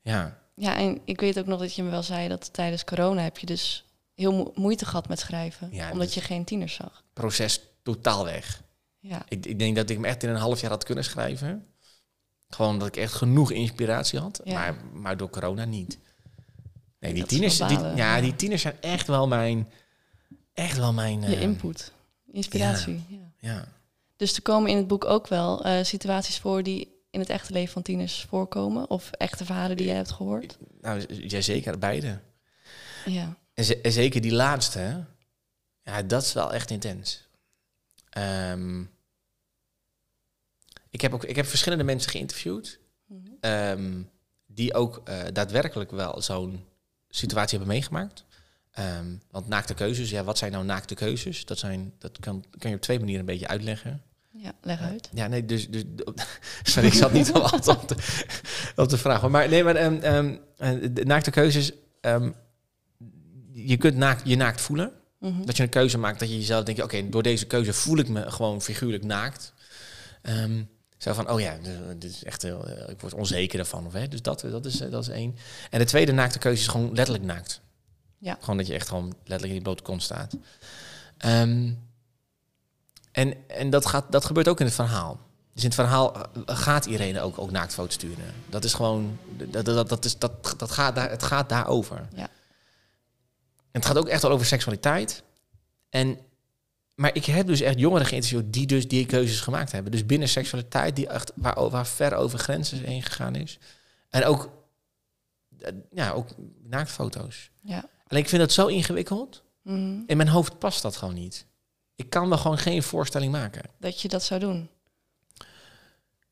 Ja, 0.00 0.40
Ja, 0.54 0.76
en 0.76 1.00
ik 1.04 1.20
weet 1.20 1.38
ook 1.38 1.46
nog 1.46 1.60
dat 1.60 1.74
je 1.74 1.82
me 1.82 1.90
wel 1.90 2.02
zei 2.02 2.28
dat 2.28 2.52
tijdens 2.52 2.84
corona 2.84 3.22
heb 3.22 3.38
je 3.38 3.46
dus 3.46 3.84
heel 4.14 4.32
mo- 4.32 4.52
moeite 4.54 4.84
gehad 4.84 5.08
met 5.08 5.18
schrijven. 5.18 5.68
Ja, 5.72 5.90
omdat 5.90 6.06
dus- 6.06 6.14
je 6.14 6.20
geen 6.20 6.44
tieners 6.44 6.74
zag. 6.74 7.04
proces 7.12 7.60
totaal 7.82 8.24
weg. 8.24 8.62
Ja, 9.02 9.24
Ik, 9.28 9.46
ik 9.46 9.58
denk 9.58 9.76
dat 9.76 9.90
ik 9.90 9.96
hem 9.96 10.04
echt 10.04 10.22
in 10.22 10.28
een 10.28 10.36
half 10.36 10.60
jaar 10.60 10.70
had 10.70 10.84
kunnen 10.84 11.04
schrijven. 11.04 11.66
Gewoon 12.48 12.78
dat 12.78 12.88
ik 12.88 12.96
echt 12.96 13.12
genoeg 13.12 13.50
inspiratie 13.50 14.18
had, 14.18 14.40
Ja. 14.44 14.52
maar, 14.54 14.76
maar 14.92 15.16
door 15.16 15.30
corona 15.30 15.64
niet. 15.64 15.98
Nee, 16.98 17.12
die 17.12 17.20
Dat 17.20 17.28
tieners, 17.28 17.58
die, 17.58 17.78
ja, 17.78 18.20
die 18.20 18.36
tieners 18.36 18.62
zijn 18.62 18.76
echt 18.80 19.06
wel 19.06 19.28
mijn, 19.28 19.68
echt 20.52 20.76
wel 20.78 20.92
mijn. 20.92 21.20
je 21.20 21.26
eh, 21.36 21.42
input, 21.42 21.92
inspiratie. 22.32 23.04
Ja. 23.08 23.18
Ja, 23.38 23.68
Dus 24.16 24.36
er 24.36 24.42
komen 24.42 24.70
in 24.70 24.76
het 24.76 24.86
boek 24.86 25.04
ook 25.04 25.28
wel 25.28 25.64
eh, 25.64 25.84
situaties 25.84 26.38
voor 26.38 26.62
die 26.62 27.00
in 27.10 27.20
het 27.20 27.28
echte 27.28 27.52
leven 27.52 27.72
van 27.72 27.82
tieners 27.82 28.24
voorkomen. 28.28 28.90
Of 28.90 29.10
echte 29.10 29.44
verhalen 29.44 29.76
die 29.76 29.86
jij 29.86 29.96
hebt 29.96 30.10
gehoord. 30.10 30.58
nou, 30.80 31.04
ja, 31.28 31.40
zeker 31.40 31.78
beide. 31.78 32.20
Ja, 33.04 33.36
En, 33.54 33.82
en 33.82 33.92
zeker 33.92 34.20
die 34.20 34.32
laatste, 34.32 34.78
hè? 34.78 34.96
ja, 35.82 36.02
dat 36.02 36.22
is 36.22 36.32
wel 36.32 36.52
echt 36.52 36.70
intens. 36.70 37.28
Ehm, 38.12 38.80
ik, 40.90 41.00
heb 41.00 41.14
ook, 41.14 41.24
ik 41.24 41.36
heb 41.36 41.46
verschillende 41.46 41.84
mensen 41.84 42.10
geïnterviewd 42.10 42.80
Mhm. 43.06 43.20
ehm, 43.40 44.02
die 44.46 44.74
ook 44.74 45.00
eh, 45.04 45.18
daadwerkelijk 45.32 45.90
wel 45.90 46.22
zo'n 46.22 46.64
situatie 47.08 47.58
hebben 47.58 47.74
meegemaakt. 47.74 48.24
Ehm, 48.70 49.06
want 49.30 49.48
naakte 49.48 49.74
keuzes, 49.74 50.10
ja, 50.10 50.24
wat 50.24 50.38
zijn 50.38 50.52
nou 50.52 50.64
naakte 50.64 50.94
keuzes? 50.94 51.44
Dat, 51.44 51.58
zijn, 51.58 51.92
dat 51.98 52.18
kan, 52.20 52.44
kan 52.58 52.70
je 52.70 52.76
op 52.76 52.82
twee 52.82 52.98
manieren 52.98 53.20
een 53.20 53.26
beetje 53.26 53.48
uitleggen. 53.48 54.02
Ja, 54.30 54.52
leg 54.62 54.80
uit. 54.80 55.10
Ja, 55.12 55.26
nee, 55.26 55.44
dus... 55.44 55.68
dus 55.68 55.82
sorry, 56.62 56.88
ik 56.88 56.94
zat 56.94 57.12
niet 57.12 57.30
wachten 57.30 57.76
op 57.76 57.88
de, 57.88 57.94
op 58.76 58.88
de 58.88 58.98
vraag. 58.98 59.28
Maar 59.28 59.48
nee, 59.48 59.64
maar 59.64 59.76
eh, 59.76 60.30
de 60.92 61.04
naakte 61.04 61.30
keuzes... 61.30 61.72
je 63.52 63.76
kunt 63.76 63.96
naakt, 63.96 64.22
je 64.24 64.36
naakt 64.36 64.60
voelen. 64.60 64.92
Mhm. 65.22 65.44
Dat 65.44 65.56
je 65.56 65.62
een 65.62 65.68
keuze 65.68 65.98
maakt, 65.98 66.18
dat 66.20 66.28
je 66.28 66.36
jezelf 66.38 66.64
denkt... 66.64 66.82
oké, 66.82 67.08
door 67.08 67.22
deze 67.22 67.46
keuze 67.46 67.72
voel 67.72 67.96
ik 67.98 68.08
me 68.08 68.30
gewoon 68.30 68.62
figuurlijk 68.62 69.04
naakt. 69.04 69.52
Ehm, 70.22 70.62
zo 70.98 71.12
van, 71.12 71.30
oh 71.30 71.40
ja, 71.40 71.56
dit- 71.98 72.10
is 72.10 72.24
echt 72.24 72.42
heel... 72.42 72.66
eh, 72.66 72.88
ik 72.88 73.00
word 73.00 73.14
onzeker 73.14 73.56
daarvan. 73.56 73.86
Of, 73.86 73.92
hè? 73.92 74.08
Dus 74.08 74.22
dat, 74.22 74.40
dat, 74.50 74.64
is, 74.66 74.80
eh, 74.80 74.90
dat 74.90 75.02
is 75.02 75.08
één. 75.08 75.36
En 75.70 75.78
de 75.78 75.84
tweede 75.84 76.12
naakte 76.12 76.38
keuze 76.38 76.60
is 76.62 76.68
gewoon 76.68 76.94
letterlijk 76.94 77.24
naakt. 77.24 77.60
Ja. 78.18 78.36
Gewoon 78.40 78.56
dat 78.56 78.66
je 78.66 78.74
echt 78.74 78.88
gewoon 78.88 79.06
letterlijk 79.08 79.44
in 79.48 79.52
die 79.52 79.62
blote 79.62 79.82
kont 79.82 80.02
staat. 80.02 80.36
Ehm, 81.18 81.70
en 83.12 83.48
en 83.48 83.70
dat, 83.70 83.86
gaat, 83.86 84.12
dat 84.12 84.24
gebeurt 84.24 84.48
ook 84.48 84.60
in 84.60 84.66
het 84.66 84.74
verhaal. 84.74 85.20
Dus 85.52 85.62
in 85.62 85.68
het 85.68 85.78
verhaal 85.78 86.14
eh, 86.16 86.26
gaat 86.46 86.86
Irene 86.86 87.20
ook, 87.20 87.38
ook 87.38 87.50
naaktfoto's 87.50 87.94
sturen. 87.94 88.24
Dat 88.48 88.64
is 88.64 88.74
gewoon, 88.74 89.18
dat, 89.50 89.64
dat, 89.64 89.88
dat, 89.88 90.04
is, 90.04 90.18
dat, 90.18 90.54
dat 90.58 90.70
gaat 90.70 90.94
daar, 90.94 91.10
het 91.10 91.22
gaat 91.22 91.48
daarover. 91.48 92.08
Ja. 92.16 92.28
En 93.72 93.80
het 93.80 93.86
gaat 93.86 93.98
ook 93.98 94.08
echt 94.08 94.24
over 94.24 94.46
seksualiteit. 94.46 95.22
En, 95.88 96.18
maar 96.94 97.14
ik 97.14 97.24
heb 97.24 97.46
dus 97.46 97.60
echt 97.60 97.78
jongeren 97.78 98.06
geïnterviewd 98.06 98.52
die 98.52 98.66
dus 98.66 98.88
die 98.88 99.06
keuzes 99.06 99.40
gemaakt 99.40 99.72
hebben. 99.72 99.92
Dus 99.92 100.06
binnen 100.06 100.28
seksualiteit, 100.28 100.96
die 100.96 101.08
echt, 101.08 101.32
waar, 101.34 101.70
waar 101.70 101.86
ver 101.86 102.14
over 102.14 102.38
grenzen 102.38 102.78
heen 102.78 103.02
gegaan 103.02 103.34
is. 103.34 103.58
En 104.08 104.24
ook, 104.24 104.50
eh, 105.58 105.72
ja, 105.90 106.10
ook 106.10 106.28
naaktfoto's. 106.62 107.50
Ja. 107.60 107.88
Alleen 108.06 108.22
ik 108.22 108.28
vind 108.28 108.40
dat 108.42 108.52
zo 108.52 108.66
ingewikkeld. 108.66 109.42
Mhm. 109.62 110.00
In 110.06 110.16
mijn 110.16 110.28
hoofd 110.28 110.58
past 110.58 110.82
dat 110.82 110.96
gewoon 110.96 111.14
niet. 111.14 111.46
Ik 111.94 112.10
kan 112.10 112.28
me 112.28 112.36
gewoon 112.36 112.58
geen 112.58 112.82
voorstelling 112.82 113.32
maken. 113.32 113.62
Dat 113.78 114.00
je 114.00 114.08
dat 114.08 114.22
zou 114.22 114.40
doen. 114.40 114.70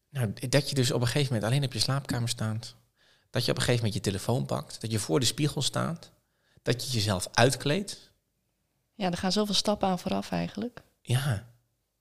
Nou, 0.09 0.33
dat 0.49 0.69
je 0.69 0.75
dus 0.75 0.91
op 0.91 1.01
een 1.01 1.07
gegeven 1.07 1.35
moment 1.35 1.53
alleen 1.53 1.65
op 1.65 1.73
je 1.73 1.79
slaapkamer 1.79 2.29
staat. 2.29 2.75
Dat 3.31 3.45
je 3.45 3.51
op 3.51 3.57
een 3.57 3.63
gegeven 3.63 3.85
moment 3.85 4.05
je 4.05 4.11
telefoon 4.11 4.47
pakt. 4.47 4.81
Dat 4.81 4.91
je 4.91 4.99
voor 4.99 5.21
de 5.21 5.27
spiegel 5.27 5.63
staat. 5.63 6.13
Dat 6.63 6.85
je 6.87 6.93
jezelf 6.93 7.29
uitkleedt. 7.33 8.11
Ja, 8.95 9.11
er 9.11 9.17
gaan 9.17 9.33
zoveel 9.33 9.55
stappen 9.55 9.89
aan 9.89 9.99
vooraf 9.99 10.31
eigenlijk. 10.31 10.83
Ja. 11.03 11.49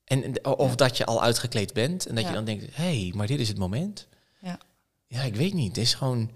En, 0.04 0.46
of 0.46 0.70
Ja. 0.70 0.76
dat 0.76 0.98
je 0.98 1.06
al 1.06 1.22
uitgekleed 1.22 1.74
bent. 1.74 2.06
En 2.06 2.16
dat 2.16 2.28
je 2.28 2.34
dan 2.34 2.46
denkt, 2.46 2.76
hé, 2.76 3.02
hey, 3.02 3.12
maar 3.16 3.28
dit 3.28 3.40
is 3.40 3.48
het 3.48 3.58
moment. 3.58 4.08
Ja. 4.42 4.60
Ja, 5.08 5.22
ik 5.22 5.36
weet 5.36 5.54
niet. 5.54 5.68
Het 5.68 5.78
is 5.86 5.94
gewoon... 5.94 6.32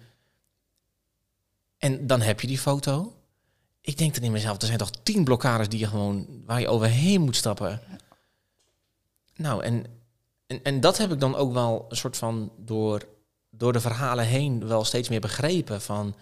En 1.78 2.08
dan 2.08 2.22
heb 2.22 2.42
je 2.42 2.48
die 2.48 2.60
foto. 2.60 3.16
Ik 3.82 3.98
denk 3.98 4.14
dan 4.14 4.24
in 4.24 4.32
mezelf, 4.32 4.62
er 4.62 4.68
zijn 4.68 4.78
toch 4.78 4.92
tien 5.04 5.24
blokkades 5.24 5.70
die 5.70 5.80
je 5.80 5.88
gewoon, 5.88 6.44
waar 6.46 6.60
je 6.60 6.68
overheen 6.68 7.22
moet 7.22 7.36
stappen. 7.36 7.82
Nou, 9.36 9.64
en, 9.64 9.86
en, 10.48 10.64
en 10.64 10.80
dat 10.80 10.98
heb 10.98 11.12
ik 11.12 11.20
dan 11.20 11.36
ook 11.36 11.54
wel 11.54 11.86
een 11.90 11.98
soort 11.98 12.18
van 12.18 12.52
door, 12.58 13.08
door 13.50 13.74
de 13.74 13.82
verhalen 13.82 14.26
heen 14.26 14.68
wel 14.68 14.84
steeds 14.86 15.10
meer 15.10 15.20
begrepen 15.22 15.82
van, 15.82 16.16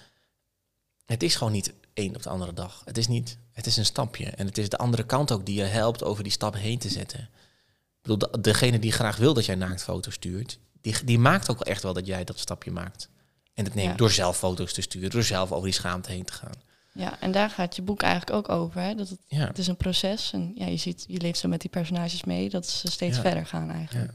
het 1.05 1.24
is 1.24 1.36
gewoon 1.36 1.53
niet 1.53 1.74
op 2.10 2.24
de 2.24 2.29
andere 2.29 2.53
dag. 2.53 2.81
Het 2.86 2.98
is 2.98 3.08
niet, 3.08 3.38
het 3.51 3.65
is 3.65 3.77
een 3.77 3.86
stapje. 3.86 4.25
En 4.25 4.46
het 4.46 4.58
is 4.58 4.70
de 4.70 4.77
andere 4.77 5.03
kant 5.03 5.31
ook 5.31 5.46
die 5.46 5.55
je 5.55 5.63
helpt 5.63 6.03
over 6.03 6.24
die 6.24 6.31
stap 6.31 6.53
heen 6.55 6.77
te 6.79 6.89
zetten. 6.89 7.20
Ik 7.20 8.01
bedoel, 8.01 8.17
de- 8.17 8.41
degene 8.41 8.79
die 8.79 8.91
graag 8.91 9.17
wil 9.17 9.34
dat 9.34 9.46
jij 9.46 9.55
naaktfoto's 9.55 10.13
stuurt, 10.13 10.60
die, 10.81 10.96
die 11.05 11.20
maakt 11.20 11.50
ook 11.50 11.62
echt 11.62 11.84
wel 11.84 11.93
dat 11.93 12.05
jij 12.08 12.24
dat 12.24 12.39
stapje 12.39 12.72
maakt. 12.72 13.10
En 13.53 13.63
dat 13.63 13.74
neemt 13.74 13.89
Ja. 13.91 13.96
door 13.98 14.12
zelf 14.12 14.38
foto's 14.38 14.74
te 14.74 14.81
sturen, 14.81 15.10
door 15.10 15.24
zelf 15.24 15.51
over 15.51 15.63
die 15.65 15.74
schaamte 15.74 16.12
heen 16.12 16.24
te 16.25 16.34
gaan. 16.34 16.70
Ja, 16.93 17.20
en 17.20 17.31
daar 17.31 17.50
gaat 17.50 17.75
je 17.75 17.81
boek 17.81 18.01
eigenlijk 18.01 18.31
ook 18.38 18.50
over. 18.58 18.81
Hè? 18.81 18.96
Dat 18.96 19.10
het, 19.10 19.20
Ja. 19.27 19.48
het 19.48 19.58
is 19.58 19.67
een 19.67 19.77
proces. 19.77 20.31
En 20.34 20.51
ja, 20.55 20.65
je 20.65 20.77
ziet, 20.77 21.05
je 21.08 21.22
leeft 21.22 21.39
zo 21.39 21.48
met 21.48 21.62
die 21.62 21.70
personages 21.70 22.24
mee, 22.24 22.50
dat 22.50 22.67
ze 22.67 22.91
steeds 22.91 23.15
Ja. 23.15 23.22
verder 23.22 23.46
gaan 23.46 23.70
eigenlijk. 23.70 24.12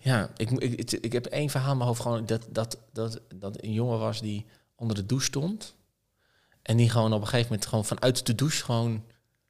Ja, 0.00 0.30
ik, 0.36 0.50
ik, 0.50 0.90
ik 0.92 1.12
heb 1.12 1.26
één 1.26 1.50
verhaal 1.50 1.70
in 1.70 1.76
mijn 1.76 1.88
hoofd 1.88 2.00
gewoon 2.02 2.26
dat, 2.26 2.46
dat, 2.50 2.78
dat, 2.92 3.20
dat 3.34 3.62
een 3.62 3.72
jongen 3.72 3.98
was 3.98 4.20
die 4.20 4.46
onder 4.76 4.96
de 4.96 5.06
douche 5.06 5.26
stond. 5.26 5.74
En 6.64 6.76
die 6.76 6.90
gewoon 6.90 7.12
op 7.12 7.20
een 7.20 7.26
gegeven 7.26 7.48
moment 7.50 7.68
gewoon 7.68 7.84
vanuit 7.84 8.26
de 8.26 8.34
douche 8.34 8.64
gewoon, 8.64 9.04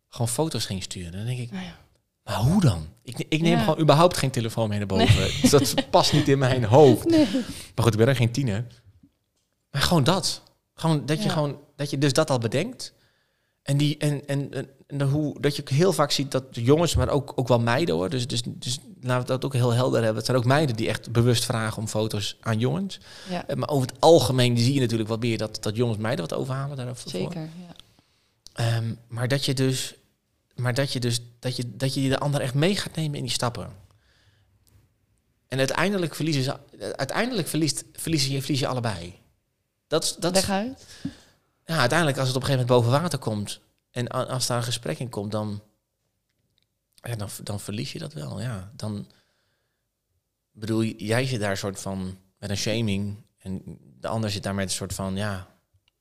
gewoon 0.08 0.28
foto's 0.28 0.66
ging 0.66 0.82
sturen. 0.82 1.12
Dan 1.12 1.24
denk 1.26 1.38
ik, 1.38 1.50
Nou 1.50 1.64
ja. 1.64 1.76
maar 2.24 2.36
hoe 2.36 2.60
dan? 2.60 2.86
Ik, 3.02 3.18
ik 3.28 3.40
neem 3.40 3.52
Ja. 3.56 3.62
gewoon 3.64 3.80
überhaupt 3.80 4.16
geen 4.16 4.30
telefoon 4.30 4.68
mee 4.68 4.78
naar 4.78 4.86
boven. 4.86 5.40
Dus 5.40 5.50
dat 5.50 5.74
past 5.90 6.12
niet 6.12 6.28
in 6.28 6.38
mijn 6.38 6.64
hoofd. 6.64 7.04
Nee. 7.04 7.26
Maar 7.74 7.84
goed, 7.84 7.92
ik 7.92 7.98
ben 7.98 8.08
er 8.08 8.16
geen 8.16 8.32
tiener. 8.32 8.66
Maar 9.70 9.82
gewoon 9.82 10.04
dat. 10.04 10.42
Gewoon 10.74 11.06
dat 11.06 11.22
je 11.22 11.28
gewoon 11.28 11.58
dat 11.76 11.90
je 11.90 11.98
dus 11.98 12.12
dat 12.12 12.30
al 12.30 12.38
bedenkt. 12.38 12.93
En 13.64 13.76
die 13.76 13.98
en, 13.98 14.26
en, 14.26 14.68
en, 14.86 15.00
hoe 15.00 15.40
dat 15.40 15.56
je 15.56 15.62
heel 15.64 15.92
vaak 15.92 16.10
ziet 16.10 16.30
dat 16.30 16.44
jongens, 16.50 16.94
maar 16.94 17.08
ook, 17.08 17.32
ook 17.34 17.48
wel 17.48 17.60
meiden 17.60 17.94
hoor. 17.94 18.10
Dus, 18.10 18.26
dus, 18.26 18.42
dus 18.44 18.78
laten 19.00 19.20
we 19.20 19.32
dat 19.32 19.44
ook 19.44 19.52
heel 19.52 19.72
helder 19.72 19.98
hebben. 19.98 20.16
Het 20.16 20.24
zijn 20.26 20.36
ook 20.36 20.44
meiden 20.44 20.76
die 20.76 20.88
echt 20.88 21.12
bewust 21.12 21.44
vragen 21.44 21.82
om 21.82 21.88
foto's 21.88 22.36
aan 22.40 22.58
jongens. 22.58 23.00
Ja, 23.30 23.46
Eh, 23.46 23.56
Maar 23.56 23.68
over 23.68 23.88
het 23.88 24.00
algemeen 24.00 24.58
zie 24.58 24.74
je 24.74 24.80
natuurlijk 24.80 25.08
wat 25.08 25.20
meer 25.20 25.38
dat, 25.38 25.62
dat 25.62 25.76
jongens 25.76 25.98
meiden 25.98 26.28
wat 26.28 26.38
overhalen 26.38 26.76
daarover. 26.76 27.10
zeker. 27.10 27.40
Ja. 27.40 27.74
Ehm, 28.52 28.94
maar 29.08 29.28
dat 29.28 29.44
je 29.44 29.54
dus, 29.54 29.94
maar 30.54 30.74
dat 30.74 30.92
je 30.92 31.00
dus, 31.00 31.20
dat 31.38 31.56
je, 31.56 31.76
dat 31.76 31.94
je 31.94 32.08
de 32.08 32.18
ander 32.18 32.40
echt 32.40 32.54
mee 32.54 32.76
gaat 32.76 32.96
nemen 32.96 33.16
in 33.16 33.22
die 33.22 33.32
stappen. 33.32 33.68
En 35.48 35.58
uiteindelijk 35.58 36.14
verliezen 36.14 36.42
ze, 36.42 36.56
uiteindelijk 36.96 37.48
verliest, 37.48 37.84
verliezen 37.92 38.32
je, 38.32 38.40
verlies 38.40 38.60
je 38.60 38.66
allebei. 38.66 39.18
Dat, 39.86 40.16
dat, 40.18 40.34
Leg 40.34 40.50
uit. 40.50 40.84
Ja, 41.64 41.78
uiteindelijk 41.78 42.18
als 42.18 42.28
het 42.28 42.36
op 42.36 42.42
een 42.42 42.48
gegeven 42.48 42.66
moment 42.66 42.86
boven 42.86 43.02
water 43.02 43.18
komt 43.18 43.60
en 43.90 44.08
als 44.08 44.46
daar 44.46 44.56
een 44.56 44.62
gesprek 44.64 44.98
in 44.98 45.08
komt, 45.08 45.32
dan, 45.32 45.62
ja, 46.94 47.14
dan, 47.16 47.28
dan 47.42 47.60
verlies 47.60 47.92
je 47.92 47.98
dat 47.98 48.12
wel. 48.12 48.40
Ja, 48.40 48.72
dan 48.76 49.10
bedoel 50.52 50.82
jij 50.84 51.26
zit 51.26 51.40
daar 51.40 51.50
een 51.50 51.56
soort 51.56 51.80
van 51.80 52.18
met 52.38 52.50
een 52.50 52.56
shaming 52.56 53.16
en 53.38 53.78
de 54.00 54.08
ander 54.08 54.30
zit 54.30 54.42
daar 54.42 54.54
met 54.54 54.64
een 54.64 54.74
soort 54.74 54.94
van 54.94 55.16
ja, 55.16 55.56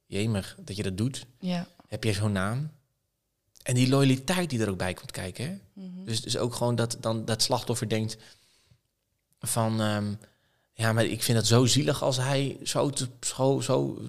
jemig 0.05 0.57
dat 0.59 0.75
je 0.75 0.83
dat 0.83 0.97
doet 0.97 1.25
Ja. 1.39 1.67
heb 1.87 2.03
je 2.03 2.13
zo'n 2.13 2.31
naam. 2.31 2.71
En 3.63 3.75
die 3.75 3.89
loyaliteit 3.89 4.49
die 4.49 4.61
er 4.61 4.69
ook 4.69 4.77
bij 4.77 4.93
komt 4.93 5.11
kijken. 5.11 5.45
Hè? 5.45 5.59
Mhm. 5.83 6.03
Dus, 6.05 6.21
dus 6.21 6.37
ook 6.37 6.55
gewoon 6.55 6.75
dat 6.75 6.97
dan 6.99 7.25
dat 7.25 7.41
slachtoffer 7.41 7.89
denkt 7.89 8.17
van... 9.39 9.81
ehm, 9.81 10.13
ja, 10.73 10.93
maar 10.93 11.05
ik 11.05 11.23
vind 11.23 11.37
het 11.37 11.47
zo 11.47 11.65
zielig 11.65 12.01
als 12.01 12.17
hij 12.17 12.57
zo 12.63 12.89
te, 12.89 13.07
zo, 13.21 13.59
zo 13.59 14.01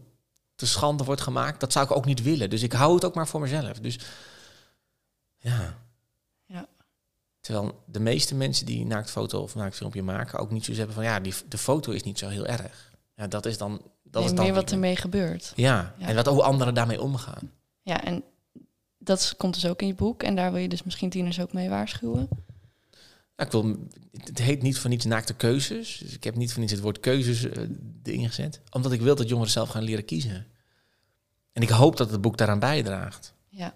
te 0.54 0.66
schande 0.66 1.04
wordt 1.04 1.20
gemaakt. 1.20 1.60
Dat 1.60 1.72
zou 1.72 1.84
ik 1.84 1.96
ook 1.96 2.04
niet 2.04 2.22
willen. 2.22 2.50
Dus 2.50 2.62
ik 2.62 2.72
hou 2.72 2.94
het 2.94 3.04
ook 3.04 3.14
maar 3.14 3.28
voor 3.28 3.40
mezelf. 3.40 3.78
Dus 3.80 3.98
ja. 5.38 5.78
Ja. 6.46 6.66
Terwijl 7.40 7.82
de 7.86 8.00
meeste 8.00 8.34
mensen 8.34 8.66
die 8.66 8.80
een 8.80 8.86
naaktfoto 8.86 9.40
of 9.40 9.54
een 9.54 9.60
naaktfilmpje 9.60 10.02
maken... 10.02 10.38
ook 10.38 10.50
niet 10.50 10.60
zoiets 10.64 10.78
hebben 10.78 10.94
van... 10.94 11.04
ja, 11.04 11.20
die, 11.20 11.34
de 11.48 11.58
foto 11.58 11.92
is 11.92 12.02
niet 12.02 12.18
zo 12.18 12.28
heel 12.28 12.46
erg. 12.46 12.92
Ja, 13.14 13.26
dat 13.26 13.46
is 13.46 13.58
dan... 13.58 13.82
Dat 14.02 14.22
Nee, 14.22 14.24
is 14.30 14.36
dan 14.36 14.44
meer 14.44 14.54
wat 14.54 14.70
ermee 14.72 14.96
gebeurt. 14.96 15.52
Ja, 15.56 15.94
Ja. 15.98 16.06
en 16.06 16.14
wat 16.14 16.26
hoe 16.26 16.42
anderen 16.42 16.74
daarmee 16.74 17.00
omgaan. 17.02 17.50
Ja, 17.82 18.04
en 18.04 18.22
dat 18.98 19.34
komt 19.36 19.54
dus 19.54 19.66
ook 19.66 19.80
in 19.80 19.86
je 19.86 19.94
boek. 19.94 20.22
En 20.22 20.36
daar 20.36 20.52
wil 20.52 20.60
je 20.60 20.68
dus 20.68 20.82
misschien 20.82 21.10
tieners 21.10 21.40
ook 21.40 21.52
mee 21.52 21.68
waarschuwen. 21.68 22.28
Nou, 23.36 23.48
ik 23.48 23.50
wil, 23.50 23.88
het 24.24 24.38
heet 24.38 24.62
niet 24.62 24.78
voor 24.78 24.90
niets 24.90 25.04
naakte 25.04 25.34
keuzes. 25.34 25.98
Dus 25.98 26.12
ik 26.12 26.24
heb 26.24 26.34
niet 26.34 26.50
voor 26.52 26.60
niets 26.60 26.72
het 26.72 26.80
woord 26.80 27.00
keuzes 27.00 27.44
erin 28.02 28.28
gezet. 28.28 28.60
Omdat 28.70 28.92
ik 28.92 29.00
wil 29.00 29.14
dat 29.14 29.28
jongeren 29.28 29.52
zelf 29.52 29.68
gaan 29.68 29.82
leren 29.82 30.04
kiezen. 30.04 30.46
En 31.52 31.62
ik 31.62 31.68
hoop 31.68 31.96
dat 31.96 32.10
het 32.10 32.20
boek 32.20 32.36
daaraan 32.36 32.58
bijdraagt. 32.58 33.34
Ja. 33.48 33.74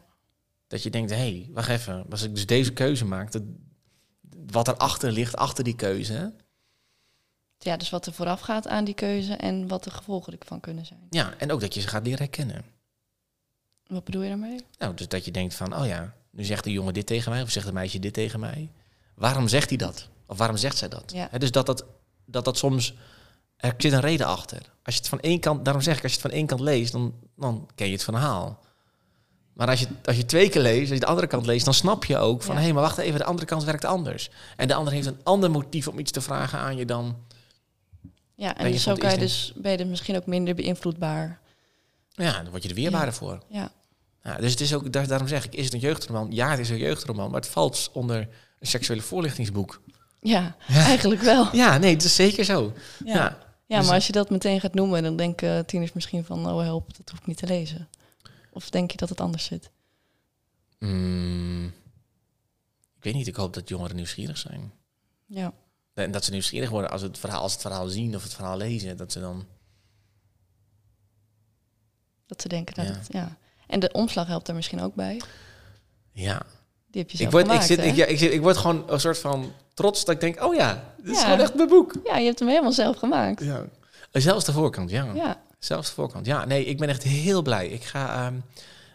Dat 0.67 0.83
je 0.83 0.91
denkt, 0.91 1.11
hé, 1.11 1.17
hey, 1.17 1.49
wacht 1.53 1.69
even. 1.69 2.07
Als 2.11 2.23
ik 2.23 2.35
dus 2.35 2.47
deze 2.47 2.73
keuze 2.73 3.05
maak, 3.05 3.33
dat, 3.33 3.43
wat 4.47 4.69
erachter 4.69 5.13
ligt, 5.13 5.37
achter 5.37 5.65
die 5.65 5.77
keuze. 5.77 6.33
ja, 7.59 7.77
dus 7.77 7.91
wat 7.91 8.07
er 8.07 8.13
vooraf 8.13 8.41
gaat 8.41 8.69
aan 8.69 8.85
die 8.85 8.95
keuze 8.95 9.35
en 9.35 9.69
wat 9.69 9.85
de 9.85 9.91
gevolgen 9.91 10.39
ervan 10.39 10.61
kunnen 10.61 10.87
zijn. 10.87 11.07
Ja, 11.11 11.35
en 11.39 11.53
ook 11.53 11.61
dat 11.61 11.75
je 11.75 11.81
ze 11.81 11.89
gaat 11.89 12.05
leren 12.05 12.19
herkennen. 12.19 12.65
Wat 13.87 14.05
bedoel 14.05 14.23
je 14.23 14.29
daarmee? 14.29 14.65
Nou, 14.79 14.95
dus 14.95 15.09
dat 15.09 15.25
je 15.25 15.31
denkt 15.31 15.55
van, 15.55 15.77
oh 15.77 15.87
ja, 15.87 16.15
nu 16.31 16.45
zegt 16.45 16.65
de 16.65 16.73
jongen 16.73 16.95
dit 16.95 17.07
tegen 17.07 17.33
mij, 17.33 17.43
of 17.43 17.51
zegt 17.51 17.67
een 17.67 17.75
meisje 17.75 17.99
dit 17.99 18.13
tegen 18.13 18.41
mij. 18.41 18.71
Waarom 19.19 19.49
zegt 19.49 19.69
hij 19.69 19.79
dat? 19.79 20.09
Of 20.27 20.39
waarom 20.39 20.57
zegt 20.57 20.77
zij 20.77 20.89
dat? 20.89 21.13
Ja. 21.15 21.29
Dus 21.39 21.51
dat 21.51 21.67
dat, 21.67 21.85
dat 22.27 22.45
dat 22.45 22.57
soms, 22.59 22.95
er 23.57 23.75
zit 23.79 23.93
een 23.93 24.01
reden 24.01 24.27
achter. 24.27 24.59
Als 24.83 24.95
je 24.95 25.01
het 25.01 25.09
van 25.09 25.21
één 25.21 25.41
kant, 25.41 25.65
daarom 25.65 25.83
zeg 25.83 25.97
ik, 25.97 26.03
als 26.03 26.13
je 26.13 26.19
het 26.19 26.27
van 26.29 26.37
één 26.37 26.47
kant 26.47 26.61
leest, 26.61 26.93
dan, 26.93 27.15
dan 27.37 27.69
ken 27.75 27.87
je 27.87 27.93
het 27.93 28.05
verhaal. 28.05 28.59
Maar 29.53 29.69
als 29.69 29.81
je, 29.81 29.87
als 30.05 30.17
je 30.17 30.25
twee 30.25 30.49
keer 30.49 30.63
leest, 30.63 30.81
als 30.81 30.89
je 30.89 31.01
de 31.01 31.07
andere 31.07 31.27
kant 31.27 31.47
leest, 31.47 31.65
dan 31.65 31.75
snap 31.75 32.05
je 32.05 32.17
ook 32.19 32.43
van, 32.43 32.55
hé, 32.55 32.59
Ja. 32.61 32.65
hey, 32.65 32.75
maar 32.75 32.83
wacht 32.83 32.99
even, 32.99 33.19
de 33.19 33.25
andere 33.25 33.47
kant 33.47 33.65
werkt 33.65 33.85
anders. 33.85 34.31
En 34.57 34.69
de 34.69 34.75
ander 34.75 34.93
heeft 34.93 35.07
een 35.07 35.21
ander 35.23 35.51
motief 35.51 35.89
om 35.89 35.99
iets 35.99 36.11
te 36.11 36.21
vragen 36.21 36.59
aan 36.59 36.77
je 36.77 36.85
dan. 36.85 37.17
Ja, 38.35 38.57
en 38.57 38.73
dus 38.73 38.83
zo 38.83 38.95
kan 38.95 39.11
je 39.11 39.17
instinct? 39.19 39.55
dus, 39.55 39.63
ben 39.63 39.71
je 39.71 39.77
dus 39.77 39.87
misschien 39.87 40.17
ook 40.17 40.27
minder 40.27 40.55
beïnvloedbaar. 40.55 41.41
Ja, 42.09 42.33
dan 42.43 42.51
word 42.51 42.63
je 42.63 42.69
er 42.69 42.75
weerbaarder 42.75 43.15
voor. 43.15 43.39
Ja, 43.49 43.73
Ja, 44.23 44.37
dus 44.37 44.51
het 44.51 44.61
is 44.61 44.75
ook, 44.75 44.93
daar- 44.93 45.07
daarom 45.07 45.29
zeg 45.29 45.45
ik, 45.45 45.55
is 45.55 45.65
het 45.65 45.75
een 45.75 45.81
jeugdroman? 45.81 46.29
Ja, 46.31 46.51
het 46.51 46.59
is 46.59 46.71
een 46.71 46.79
jeugdroman, 46.79 47.31
maar 47.31 47.41
het 47.41 47.51
valt 47.51 47.91
onder 47.93 48.29
een 48.59 48.67
seksuele 48.67 49.03
voorlichtingsboek. 49.03 49.83
ja, 50.21 50.57
eigenlijk 50.69 51.21
wel. 51.21 51.57
Ja, 51.57 51.79
nee, 51.79 51.93
het 51.95 52.05
is 52.05 52.15
zeker 52.15 52.45
zo. 52.45 52.73
Ja, 53.05 53.15
Ja. 53.15 53.39
ja. 53.67 53.77
dus- 53.79 53.87
maar 53.87 53.95
als 53.95 54.07
je 54.07 54.13
dat 54.13 54.31
meteen 54.31 54.61
gaat 54.61 54.75
noemen, 54.75 55.03
dan 55.03 55.17
denken 55.17 55.67
tieners 55.67 55.93
misschien 55.93 56.25
van, 56.25 56.47
oh 56.47 56.61
help, 56.63 56.97
dat 56.97 57.11
hoef 57.11 57.19
ik 57.21 57.27
niet 57.27 57.37
te 57.37 57.47
lezen. 57.47 57.89
Of 58.53 58.71
denk 58.71 58.91
je 58.91 58.97
dat 58.97 59.09
het 59.09 59.21
anders 59.21 59.45
zit? 59.45 59.71
Mm, 60.79 61.67
ik 62.97 63.05
weet 63.05 63.15
niet, 63.15 63.27
ik 63.27 63.37
hoop 63.37 63.55
dat 63.55 63.69
jongeren 63.69 63.97
nieuwsgierig 63.97 64.39
zijn. 64.39 64.73
Ja. 65.27 65.53
En 65.95 66.11
dat 66.11 66.25
ze 66.25 66.31
nieuwsgierig 66.31 66.71
worden 66.71 66.91
als, 66.91 67.03
het 67.03 67.19
verhaal, 67.19 67.43
als 67.43 67.53
het 67.53 67.61
verhaal 67.61 67.89
zien 67.89 68.15
of 68.17 68.23
het 68.23 68.35
verhaal 68.35 68.57
lezen. 68.57 68.97
Dat 68.97 69.13
ze 69.13 69.21
dan... 69.21 69.47
Dat 72.27 72.43
ze 72.43 72.49
denken 72.49 72.75
dat 72.75 72.87
Ja. 72.87 72.93
het, 72.93 73.07
ja. 73.11 73.37
En 73.67 73.81
de 73.81 73.93
omslag 73.93 74.27
helpt 74.27 74.49
er 74.49 74.55
misschien 74.55 74.81
ook 74.81 74.95
bij. 74.95 75.21
Ja. 76.13 76.43
Die 76.91 77.01
heb 77.03 77.11
je 77.11 77.25
Ik 77.25 77.31
word, 77.31 77.53
ik, 77.53 77.61
zit, 77.61 77.79
ik, 77.85 77.95
ja, 77.95 78.05
ik, 78.07 78.19
zit, 78.19 78.33
ik 78.33 78.41
word 78.41 78.57
gewoon 78.57 78.85
een 78.87 79.01
soort 79.01 79.19
van 79.19 79.53
trots 79.75 80.05
dat 80.05 80.15
ik 80.15 80.21
denk... 80.21 80.45
Oh 80.45 80.55
ja, 80.55 80.85
dit 81.03 81.17
is 81.17 81.23
gewoon 81.23 81.41
echt 81.41 81.55
mijn 81.55 81.69
boek. 81.69 81.93
Ja, 82.05 82.17
je 82.17 82.25
hebt 82.27 82.39
hem 82.39 82.49
helemaal 82.49 82.73
zelf 82.73 82.97
gemaakt. 82.97 83.45
Ja. 83.45 83.65
Zelfs 84.13 84.45
de 84.45 84.53
voorkant, 84.53 84.91
ja. 84.91 85.07
Ja. 85.15 85.41
Zelfs 85.59 85.89
de 85.89 85.95
voorkant. 85.95 86.27
Ja, 86.27 86.45
nee, 86.45 86.65
ik 86.65 86.79
ben 86.79 86.89
echt 86.89 87.03
heel 87.03 87.43
blij. 87.43 87.69
Ik 87.69 87.85
ga... 87.85 88.27
ehm, 88.27 88.35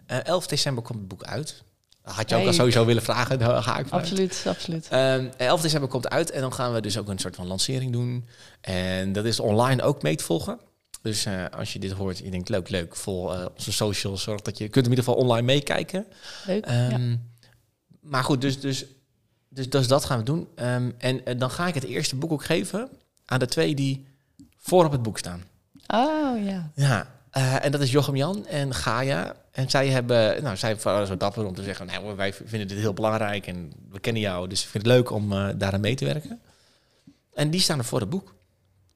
eh, 0.06 0.26
11 0.26 0.48
december 0.48 0.84
komt 0.84 1.00
het 1.00 1.08
boek 1.08 1.24
uit. 1.24 1.64
Had 2.02 2.30
je 2.30 2.36
ook 2.36 2.42
Hey. 2.42 2.50
al 2.50 2.56
sowieso 2.56 2.86
willen 2.86 3.04
vragen, 3.04 3.40
daar 3.40 3.64
ga 3.64 3.78
ik 3.78 3.88
vanuit. 3.88 4.04
Absoluut, 4.10 4.44
absoluut. 4.48 4.88
Ehm, 4.90 5.28
11 5.38 5.62
december 5.62 5.90
komt 5.90 6.04
het 6.04 6.14
uit 6.14 6.32
en 6.32 6.42
dan 6.42 6.54
gaan 6.54 6.74
we 6.74 6.82
dus 6.82 6.98
ook 6.98 7.08
een 7.08 7.20
soort 7.20 7.36
van 7.36 7.48
lancering 7.48 7.92
doen. 7.92 8.26
En 8.62 9.12
dat 9.14 9.26
is 9.26 9.40
online 9.40 9.82
ook 9.84 10.02
mee 10.02 10.16
te 10.16 10.24
volgen. 10.24 10.60
Dus 11.02 11.26
eh, 11.26 11.46
als 11.58 11.74
je 11.74 11.80
dit 11.80 11.92
hoort, 11.92 12.18
je 12.18 12.30
denkt 12.32 12.50
leuk, 12.50 12.70
leuk, 12.70 12.96
vol 12.96 13.34
eh, 13.34 13.46
onze 13.56 13.72
socials, 13.72 14.24
zorg 14.24 14.42
dat 14.42 14.58
je 14.58 14.68
kunt 14.70 14.86
in 14.86 14.92
ieder 14.92 15.06
geval 15.06 15.20
online 15.22 15.46
meekijken. 15.46 16.06
Leuk. 16.46 16.66
Ehm, 16.66 17.10
ja. 17.10 17.18
Maar 18.04 18.24
goed, 18.24 18.42
dus, 18.42 18.60
dus, 18.60 18.86
dus, 19.50 19.70
dus 19.70 19.88
dat 19.88 20.06
gaan 20.06 20.18
we 20.18 20.24
doen. 20.24 20.48
Ehm, 20.56 20.92
en 20.98 21.26
eh, 21.26 21.40
dan 21.40 21.50
ga 21.50 21.68
ik 21.68 21.74
het 21.74 21.84
eerste 21.84 22.16
boek 22.16 22.32
ook 22.32 22.44
geven 22.44 22.90
aan 23.26 23.40
de 23.40 23.46
twee 23.46 23.76
die 23.76 24.06
voor 24.58 24.86
op 24.86 24.92
het 24.92 25.04
boek 25.04 25.18
staan. 25.18 25.44
Oh 25.88 26.46
ja. 26.46 26.72
Ja, 26.76 27.08
eh, 27.30 27.66
en 27.66 27.72
dat 27.72 27.82
is 27.82 27.92
Jochem 27.92 28.16
Jan 28.16 28.46
en 28.46 28.74
Gaia. 28.74 29.36
En 29.52 29.70
zij 29.70 29.88
hebben, 29.88 30.44
nou, 30.44 30.58
zij 30.58 30.76
waren 30.76 31.08
zo 31.08 31.18
dapper 31.18 31.46
om 31.46 31.56
te 31.56 31.64
zeggen, 31.64 31.86
nou, 31.86 32.16
wij 32.16 32.34
vinden 32.34 32.68
dit 32.68 32.78
heel 32.78 32.94
belangrijk 32.94 33.48
en 33.48 33.72
we 33.90 34.00
kennen 34.00 34.22
jou, 34.22 34.48
dus 34.48 34.64
ik 34.64 34.70
vind 34.70 34.86
het 34.86 34.94
leuk 34.94 35.12
om 35.12 35.32
eh 35.32 35.50
daaraan 35.58 35.82
mee 35.82 35.96
te 35.96 36.06
werken. 36.06 36.42
En 37.34 37.50
die 37.50 37.60
staan 37.60 37.78
er 37.78 37.86
voor 37.86 38.00
het 38.00 38.10
boek. 38.10 38.36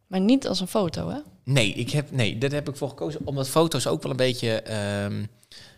Maar 0.07 0.19
niet 0.19 0.47
als 0.47 0.59
een 0.59 0.67
foto, 0.67 1.09
hè? 1.09 1.19
Nee, 1.43 1.73
ik 1.73 1.89
heb, 1.89 2.11
nee, 2.11 2.37
daar 2.37 2.51
heb 2.51 2.69
ik 2.69 2.75
voor 2.75 2.89
gekozen, 2.89 3.21
omdat 3.23 3.49
foto's 3.49 3.87
ook 3.87 4.01
wel 4.01 4.11
een 4.11 4.17
beetje, 4.17 4.61
ehm, 4.61 5.25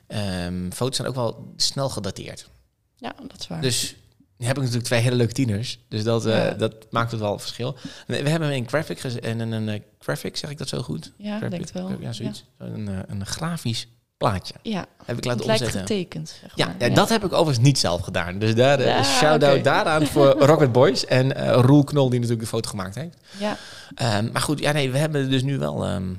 ehm, 0.07 0.71
foto's 0.71 0.95
zijn 0.95 1.07
ook 1.07 1.15
wel 1.15 1.53
snel 1.55 1.89
gedateerd. 1.89 2.49
Ja, 2.99 3.13
dat 3.27 3.39
is 3.39 3.47
waar. 3.47 3.61
Dus 3.61 3.95
nu 4.37 4.45
heb 4.45 4.55
ik 4.55 4.61
natuurlijk 4.61 4.87
twee 4.87 4.99
hele 5.01 5.15
leuke 5.15 5.33
tieners. 5.33 5.79
Dus 5.87 6.03
dat, 6.03 6.25
eh, 6.25 6.35
Ja. 6.45 6.51
dat 6.53 6.73
maakt 6.89 7.11
het 7.11 7.19
wel 7.19 7.33
een 7.33 7.39
verschil. 7.39 7.77
We 8.07 8.29
hebben 8.29 8.51
in 8.51 8.67
graphic 8.67 9.03
en 9.03 9.39
een, 9.39 9.51
een 9.51 9.69
eh, 9.69 9.79
graphic, 9.99 10.37
zeg 10.37 10.49
ik 10.49 10.57
dat 10.57 10.67
zo 10.67 10.81
goed? 10.81 11.11
ja, 11.17 11.31
ik 11.33 11.37
Graphic, 11.37 11.49
denk 11.49 11.61
het 11.61 11.71
wel. 11.71 11.91
Ja, 11.99 12.11
zoiets. 12.13 12.45
Een, 12.57 12.87
eh, 12.87 12.97
een 13.07 13.25
grafisch 13.25 13.87
plaatje. 14.17 14.53
Ja, 14.61 14.85
Heb 15.05 15.17
ik 15.17 15.25
laten 15.25 15.41
het 15.41 15.51
omzetten. 15.51 15.79
getekend. 15.79 16.29
Zeg 16.41 16.51
Ja, 16.55 16.65
maar. 16.65 16.75
ja, 16.89 16.95
dat 16.95 17.09
heb 17.09 17.23
ik 17.25 17.33
overigens 17.33 17.65
niet 17.65 17.77
zelf 17.79 18.01
gedaan. 18.01 18.39
Dus 18.39 18.55
daar, 18.55 18.81
Ja, 18.81 19.03
shout-out 19.03 19.63
daaraan 19.63 20.05
voor 20.07 20.27
Rocket 20.51 20.71
Boys 20.71 21.05
en 21.05 21.35
eh 21.35 21.59
Roel 21.61 21.83
Knol, 21.83 22.09
die 22.09 22.19
natuurlijk 22.19 22.45
de 22.49 22.55
foto 22.55 22.69
gemaakt 22.69 22.95
heeft. 22.95 23.17
Ja, 23.39 23.57
Ehm, 23.95 24.31
maar 24.31 24.41
goed, 24.41 24.59
ja, 24.59 24.71
nee, 24.71 24.91
we 24.91 24.97
hebben 24.97 25.29
dus 25.29 25.43
nu 25.43 25.57
wel 25.57 25.85
ehm, 25.85 26.13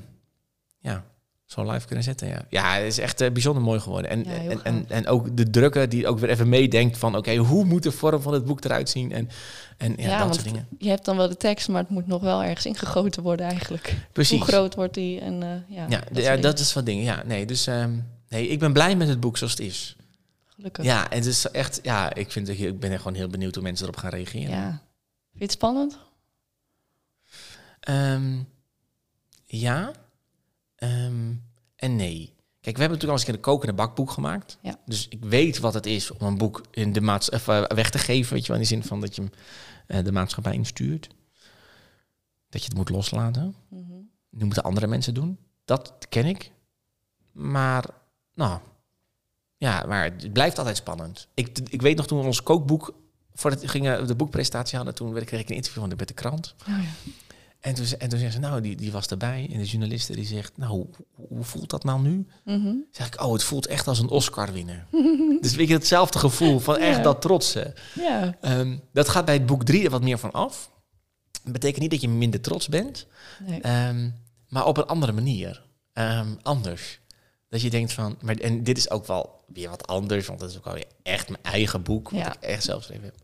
ja, 0.79 1.03
zo 1.51 1.71
live 1.71 1.85
kunnen 1.85 2.03
zetten. 2.03 2.27
Ja, 2.27 2.45
ja 2.49 2.73
het 2.73 2.85
is 2.85 2.97
echt 2.97 3.21
eh, 3.21 3.31
bijzonder 3.31 3.63
mooi 3.63 3.79
geworden. 3.79 4.11
En, 4.11 4.23
Ja, 4.23 4.31
en, 4.31 4.63
en, 4.63 4.85
en 4.87 5.07
ook 5.07 5.37
de 5.37 5.49
drukker 5.49 5.89
die 5.89 6.07
ook 6.07 6.19
weer 6.19 6.29
even 6.29 6.49
meedenkt 6.49 6.97
van... 6.97 7.15
oké, 7.15 7.35
hoe 7.35 7.65
moet 7.65 7.83
de 7.83 7.91
vorm 7.91 8.21
van 8.21 8.33
het 8.33 8.45
boek 8.45 8.63
eruit 8.63 8.89
zien? 8.89 9.11
En, 9.11 9.29
en 9.77 9.93
ja, 9.97 10.07
Ja, 10.09 10.23
dat 10.25 10.33
soort 10.33 10.45
dingen. 10.45 10.67
je 10.77 10.89
hebt 10.89 11.05
dan 11.05 11.17
wel 11.17 11.27
de 11.27 11.37
tekst, 11.37 11.67
maar 11.67 11.81
het 11.81 11.89
moet 11.89 12.07
nog 12.07 12.21
wel 12.21 12.43
ergens 12.43 12.65
ingegoten 12.65 13.23
worden 13.23 13.45
eigenlijk. 13.45 13.95
Precies. 14.11 14.37
Hoe 14.37 14.47
groot 14.47 14.75
wordt 14.75 14.93
die? 14.93 15.19
En, 15.19 15.43
eh, 15.43 15.75
ja, 15.75 15.85
ja, 15.89 16.03
dat, 16.11 16.43
ja, 16.43 16.63
is 16.63 16.73
wat 16.73 16.85
dingen. 16.85 17.03
Ja, 17.03 17.23
nee, 17.25 17.45
dus 17.45 17.67
ehm, 17.67 17.91
nee, 18.29 18.47
ik 18.47 18.59
ben 18.59 18.73
blij 18.73 18.95
met 18.95 19.07
het 19.07 19.19
boek 19.19 19.37
zoals 19.37 19.53
het 19.53 19.61
is. 19.61 19.95
Gelukkig. 20.45 20.85
Ja, 20.85 21.09
en 21.09 21.17
het 21.17 21.25
is 21.25 21.45
echt... 21.51 21.79
Ja, 21.83 22.13
ik, 22.13 22.31
vind, 22.31 22.49
ik 22.49 22.79
ben 22.79 22.97
gewoon 22.97 23.13
heel 23.13 23.27
benieuwd 23.27 23.55
hoe 23.55 23.63
mensen 23.63 23.85
erop 23.85 23.97
gaan 23.99 24.09
reageren. 24.09 24.49
Ja. 24.49 24.69
Vind 24.69 24.79
je 25.31 25.43
het 25.43 25.51
spannend? 25.51 25.97
Ehm, 27.79 28.37
ja. 29.45 29.91
Ehm, 30.81 31.33
en 31.75 31.95
nee. 31.95 32.33
Kijk, 32.61 32.75
we 32.75 32.81
hebben 32.81 32.97
natuurlijk 32.99 33.03
al 33.03 33.11
eens 33.11 33.21
een 33.21 33.25
keer 33.25 33.35
een 33.35 33.41
kokende 33.41 33.73
bakboek 33.73 34.11
gemaakt. 34.11 34.57
Ja. 34.61 34.79
Dus 34.85 35.07
ik 35.07 35.23
weet 35.23 35.59
wat 35.59 35.73
het 35.73 35.85
is 35.85 36.11
om 36.11 36.27
een 36.27 36.37
boek 36.37 36.61
in 36.71 36.93
de 36.93 37.01
maats 37.01 37.29
of, 37.29 37.47
eh, 37.47 37.63
weg 37.63 37.89
te 37.89 37.97
geven. 37.97 38.33
Weet 38.33 38.41
je 38.41 38.47
wel, 38.47 38.55
in 38.55 38.61
de 38.61 38.67
zin 38.67 38.83
van 38.83 39.01
dat 39.01 39.15
je 39.15 39.21
hem 39.21 39.31
eh, 39.87 40.03
de 40.03 40.11
maatschappij 40.11 40.53
instuurt. 40.53 41.07
Dat 42.49 42.61
je 42.61 42.67
het 42.67 42.77
moet 42.77 42.89
loslaten. 42.89 43.55
Mhm. 43.67 43.91
Nu 44.29 44.45
moeten 44.45 44.63
andere 44.63 44.87
mensen 44.87 45.13
doen. 45.13 45.37
Dat 45.65 45.93
ken 46.09 46.25
ik. 46.25 46.51
Maar, 47.31 47.85
nou, 48.33 48.59
ja, 49.57 49.85
maar 49.87 50.03
het 50.03 50.33
blijft 50.33 50.57
altijd 50.57 50.77
spannend. 50.77 51.27
Ik, 51.33 51.59
ik 51.69 51.81
weet 51.81 51.97
nog 51.97 52.07
toen 52.07 52.19
we 52.19 52.25
ons 52.25 52.43
kookboek, 52.43 52.93
voordat 53.33 53.61
we 53.61 53.67
gingen 53.67 54.07
de 54.07 54.15
boekpresentatie 54.15 54.77
hadden, 54.77 54.95
toen 54.95 55.13
kreeg 55.13 55.41
ik 55.41 55.49
een 55.49 55.55
interview 55.55 55.81
van 55.81 55.89
de, 55.89 55.95
met 55.95 56.07
de 56.07 56.13
krant. 56.13 56.55
Oh, 56.61 56.83
ja. 56.83 57.11
En 57.61 57.73
toen, 57.73 57.85
en 57.97 58.09
toen 58.09 58.19
zei 58.19 58.31
ze, 58.31 58.39
nou, 58.39 58.61
die, 58.61 58.75
die 58.75 58.91
was 58.91 59.07
erbij. 59.07 59.49
En 59.51 59.57
de 59.57 59.65
journaliste 59.65 60.13
die 60.15 60.25
zegt, 60.25 60.57
nou, 60.57 60.71
hoe, 60.71 60.87
hoe 61.27 61.43
voelt 61.43 61.69
dat 61.69 61.83
nou 61.83 62.01
nu? 62.01 62.27
Mhm. 62.45 62.73
Zeg 62.91 63.07
ik, 63.07 63.21
oh, 63.21 63.33
het 63.33 63.43
voelt 63.43 63.67
echt 63.67 63.87
als 63.87 63.99
een 63.99 64.09
Oscar 64.09 64.53
winnen. 64.53 64.87
dus 65.41 65.55
weet 65.55 65.67
je, 65.67 65.73
hetzelfde 65.73 66.19
gevoel 66.19 66.59
van 66.59 66.77
echt 66.77 67.03
dat 67.03 67.21
trotsen. 67.21 67.73
ja. 67.95 68.37
Ehm, 68.41 68.77
dat 68.93 69.09
gaat 69.09 69.25
bij 69.25 69.33
het 69.33 69.45
boek 69.45 69.63
3 69.63 69.83
er 69.83 69.89
wat 69.89 70.01
meer 70.01 70.17
van 70.17 70.31
af. 70.31 70.71
Dat 71.43 71.53
betekent 71.53 71.81
niet 71.81 71.91
dat 71.91 72.01
je 72.01 72.09
minder 72.09 72.41
trots 72.41 72.67
bent, 72.67 73.07
Nee. 73.47 73.61
ehm, 73.61 74.09
maar 74.47 74.65
op 74.65 74.77
een 74.77 74.85
andere 74.85 75.11
manier. 75.11 75.63
Ehm, 75.93 76.27
anders. 76.41 76.99
Dat 77.49 77.61
je 77.61 77.69
denkt 77.69 77.93
van, 77.93 78.17
maar, 78.21 78.35
en 78.35 78.63
dit 78.63 78.77
is 78.77 78.89
ook 78.89 79.05
wel 79.07 79.43
weer 79.47 79.69
wat 79.69 79.87
anders, 79.87 80.27
want 80.27 80.39
dat 80.39 80.49
is 80.49 80.57
ook 80.57 80.65
alweer 80.67 80.85
echt 81.03 81.29
mijn 81.29 81.43
eigen 81.43 81.83
boek, 81.83 82.09
wat 82.09 82.19
Ja. 82.19 82.33
ik 82.33 82.41
echt 82.41 82.63
zelf 82.63 82.77
geschreven 82.79 83.03
heb. 83.05 83.15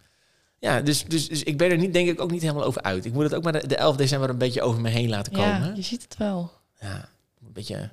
Ja, 0.60 0.82
dus, 0.82 1.04
dus, 1.06 1.28
dus 1.28 1.44
ik 1.44 1.58
ben 1.58 1.72
er 1.72 1.78
niet, 1.78 1.94
denk 1.94 2.10
ik 2.10 2.22
ook 2.22 2.32
niet 2.32 2.42
helemaal 2.42 2.64
over 2.64 2.82
uit. 2.82 3.06
Ik 3.06 3.14
moet 3.14 3.24
het 3.24 3.34
ook 3.34 3.44
maar 3.44 3.52
de, 3.62 3.68
de 3.68 3.76
11 3.76 3.96
december 3.96 4.30
een 4.30 4.38
beetje 4.38 4.62
over 4.62 4.82
me 4.82 4.90
heen 4.90 5.10
laten 5.10 5.34
komen. 5.34 5.48
ja, 5.68 5.74
je 5.76 5.82
ziet 5.82 6.02
het 6.04 6.18
wel. 6.18 6.52
Ja, 6.80 7.10
een 7.46 7.54
beetje. 7.54 7.90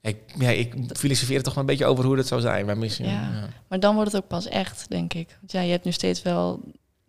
Ik, 0.00 0.16
ja, 0.38 0.48
ik 0.50 0.74
filosofeer 0.96 1.36
er 1.36 1.42
toch 1.42 1.54
wel 1.54 1.62
een 1.62 1.68
beetje 1.68 1.86
over 1.86 2.04
hoe 2.04 2.16
dat 2.16 2.26
zou 2.26 2.40
zijn. 2.40 2.66
Maar 2.66 2.78
misschien. 2.78 3.06
Ja. 3.06 3.12
Ja. 3.12 3.48
Maar 3.68 3.80
dan 3.80 3.94
wordt 3.94 4.12
het 4.12 4.22
ook 4.22 4.28
pas 4.28 4.46
echt, 4.48 4.86
denk 4.88 5.14
ik. 5.14 5.36
Want 5.40 5.52
ja, 5.52 5.60
je 5.60 5.70
hebt 5.70 5.84
nu 5.84 5.92
steeds 5.92 6.22
wel 6.22 6.60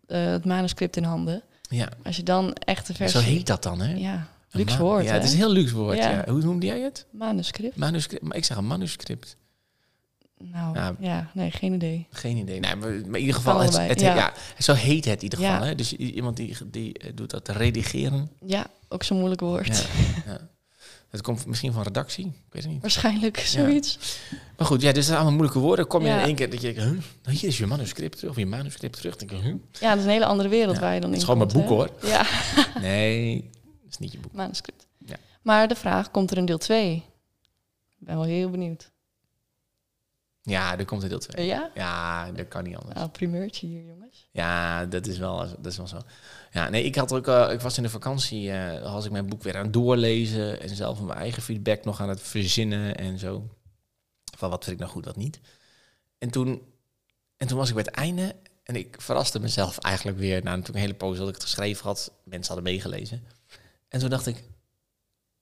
eh, 0.07 0.25
het 0.25 0.45
manuscript 0.45 0.97
in 0.97 1.03
handen. 1.03 1.41
ja. 1.69 1.89
Als 2.03 2.15
je 2.15 2.23
dan 2.23 2.53
echt 2.53 2.87
de 2.87 2.93
versie... 2.93 3.21
Zo 3.21 3.27
heet 3.27 3.47
dat 3.47 3.63
dan, 3.63 3.81
hè? 3.81 3.93
Ja, 3.93 4.27
luxe 4.51 4.77
woord, 4.77 5.03
Ja, 5.03 5.09
hè? 5.09 5.15
het 5.15 5.23
is 5.23 5.31
een 5.31 5.37
heel 5.37 5.51
luxe 5.51 5.75
woord. 5.75 5.97
Ja. 5.97 6.09
Ja. 6.09 6.23
Hoe 6.27 6.41
noemde 6.41 6.65
jij 6.65 6.79
het? 6.79 7.05
Manuscript? 7.11 7.75
Manuscript. 7.75 8.23
Maar 8.23 8.37
ik 8.37 8.45
zeg 8.45 8.57
een 8.57 8.67
manuscript. 8.67 9.37
Nou, 10.51 10.75
Ja. 10.75 10.95
ja. 10.99 11.29
nee, 11.33 11.51
geen 11.51 11.73
idee. 11.73 12.07
Geen 12.09 12.37
idee. 12.37 12.59
Nee, 12.59 12.75
maar, 12.75 12.89
in 12.91 13.15
ieder 13.15 13.35
geval, 13.35 13.59
het, 13.59 13.77
het, 13.77 13.99
ja. 13.99 14.15
ja. 14.15 14.33
zo 14.59 14.73
heet 14.73 15.05
het 15.05 15.17
in 15.17 15.23
ieder 15.23 15.39
geval. 15.39 15.53
Ja. 15.61 15.65
Hè? 15.65 15.75
Dus 15.75 15.93
iemand 15.93 16.37
die, 16.37 16.57
die 16.65 16.93
eh, 16.97 17.11
doet 17.15 17.29
dat 17.29 17.47
redigeren. 17.47 18.29
Ja, 18.45 18.67
ook 18.89 19.03
zo'n 19.03 19.17
moeilijk 19.17 19.41
woord. 19.41 19.67
Ja. 20.25 20.31
ja. 20.31 20.49
Het 21.09 21.21
komt 21.21 21.45
misschien 21.45 21.73
van 21.73 21.83
redactie. 21.83 22.25
Ik 22.25 22.33
weet 22.49 22.63
het 22.63 22.71
niet. 22.71 22.81
Waarschijnlijk 22.81 23.39
zoiets. 23.39 24.19
Maar 24.57 24.67
goed, 24.67 24.81
ja, 24.81 24.87
dus 24.87 24.95
dat 24.95 25.03
zijn 25.03 25.15
allemaal 25.15 25.33
moeilijke 25.33 25.59
woorden. 25.59 25.87
Kom 25.87 26.03
je 26.03 26.09
in 26.09 26.19
één 26.19 26.35
keer 26.35 26.49
dat 26.49 26.61
je 26.61 26.73
denkt, 26.73 26.81
huh? 26.91 27.03
nou, 27.23 27.37
hier 27.37 27.49
is 27.49 27.57
je 27.57 27.67
manuscript 27.67 28.17
terug. 28.17 28.31
Of 28.31 28.37
je 28.37 28.45
manuscript 28.45 28.95
terug. 28.97 29.15
Denk 29.15 29.31
je, 29.31 29.37
huh? 29.37 29.55
Ja, 29.79 29.89
dat 29.89 29.97
is 29.97 30.03
een 30.03 30.09
hele 30.09 30.25
andere 30.25 30.49
wereld 30.49 30.79
waar 30.79 30.93
je 30.93 30.99
dan 30.99 31.11
het 31.11 31.21
in 31.21 31.27
is 31.27 31.31
gewoon 31.33 31.51
mijn 31.53 31.67
boek, 31.67 31.91
hè? 32.01 32.07
Ja, 32.07 32.25
Nee, 32.81 33.49
dat 33.61 33.91
is 33.91 33.97
niet 33.97 34.11
je 34.11 34.19
boek. 34.19 34.33
manuscript. 34.33 34.87
Ja. 35.05 35.15
Maar 35.41 35.67
de 35.67 35.75
vraag, 35.75 36.11
komt 36.11 36.31
er 36.31 36.37
een 36.37 36.45
deel 36.45 36.57
2? 36.57 36.93
Ik 37.99 38.07
ben 38.07 38.15
wel 38.15 38.25
heel 38.25 38.49
benieuwd. 38.49 38.91
Ja, 40.41 40.77
er 40.77 40.85
komt 40.85 41.03
een 41.03 41.09
deel 41.09 41.19
2. 41.19 41.45
Ja? 41.45 41.71
Ja, 41.75 42.31
dat 42.31 42.47
kan 42.47 42.63
niet 42.63 42.75
anders. 42.75 42.95
Nou, 42.95 43.09
primeurtje 43.09 43.67
hier, 43.67 43.83
jongens. 43.85 44.27
Ja, 44.31 44.85
dat 44.85 45.07
is 45.07 45.17
wel, 45.17 45.37
dat 45.37 45.65
is 45.65 45.77
wel 45.77 45.87
zo. 45.87 45.97
Ja, 46.51 46.69
nee, 46.69 46.83
ik 46.83 46.95
had 46.95 47.13
ook, 47.13 47.27
eh, 47.27 47.49
ik 47.51 47.61
was 47.61 47.77
in 47.77 47.83
de 47.83 47.89
vakantie, 47.89 48.51
was 48.83 49.05
ik 49.05 49.11
mijn 49.11 49.27
boek 49.27 49.43
weer 49.43 49.57
aan 49.57 49.63
het 49.63 49.73
doorlezen 49.73 50.61
en 50.61 50.75
zelf 50.75 51.01
mijn 51.01 51.17
eigen 51.19 51.41
feedback 51.43 51.85
nog 51.85 52.01
aan 52.01 52.09
het 52.09 52.21
verzinnen 52.21 52.95
en 52.97 53.19
zo. 53.19 53.49
Van 54.37 54.49
wat 54.49 54.63
vind 54.63 54.75
ik 54.75 54.81
nou 54.81 54.91
goed, 54.93 55.05
wat 55.05 55.15
niet. 55.15 55.39
En 56.17 56.29
toen, 56.29 56.61
en 57.37 57.47
toen 57.47 57.57
was 57.57 57.69
ik 57.69 57.75
bij 57.75 57.83
het 57.87 57.95
einde 57.95 58.35
en 58.63 58.75
ik 58.75 58.95
verraste 59.01 59.39
mezelf 59.39 59.77
eigenlijk 59.77 60.17
weer. 60.17 60.33
Nou, 60.43 60.57
natuurlijk 60.57 60.75
een 60.75 60.81
hele 60.81 60.93
poos 60.93 61.17
dat 61.17 61.27
ik 61.27 61.33
het 61.33 61.43
geschreven 61.43 61.83
had, 61.85 62.11
mensen 62.23 62.53
hadden 62.53 62.73
meegelezen. 62.73 63.23
En 63.87 63.99
toen 63.99 64.09
dacht 64.09 64.27
ik, 64.27 64.43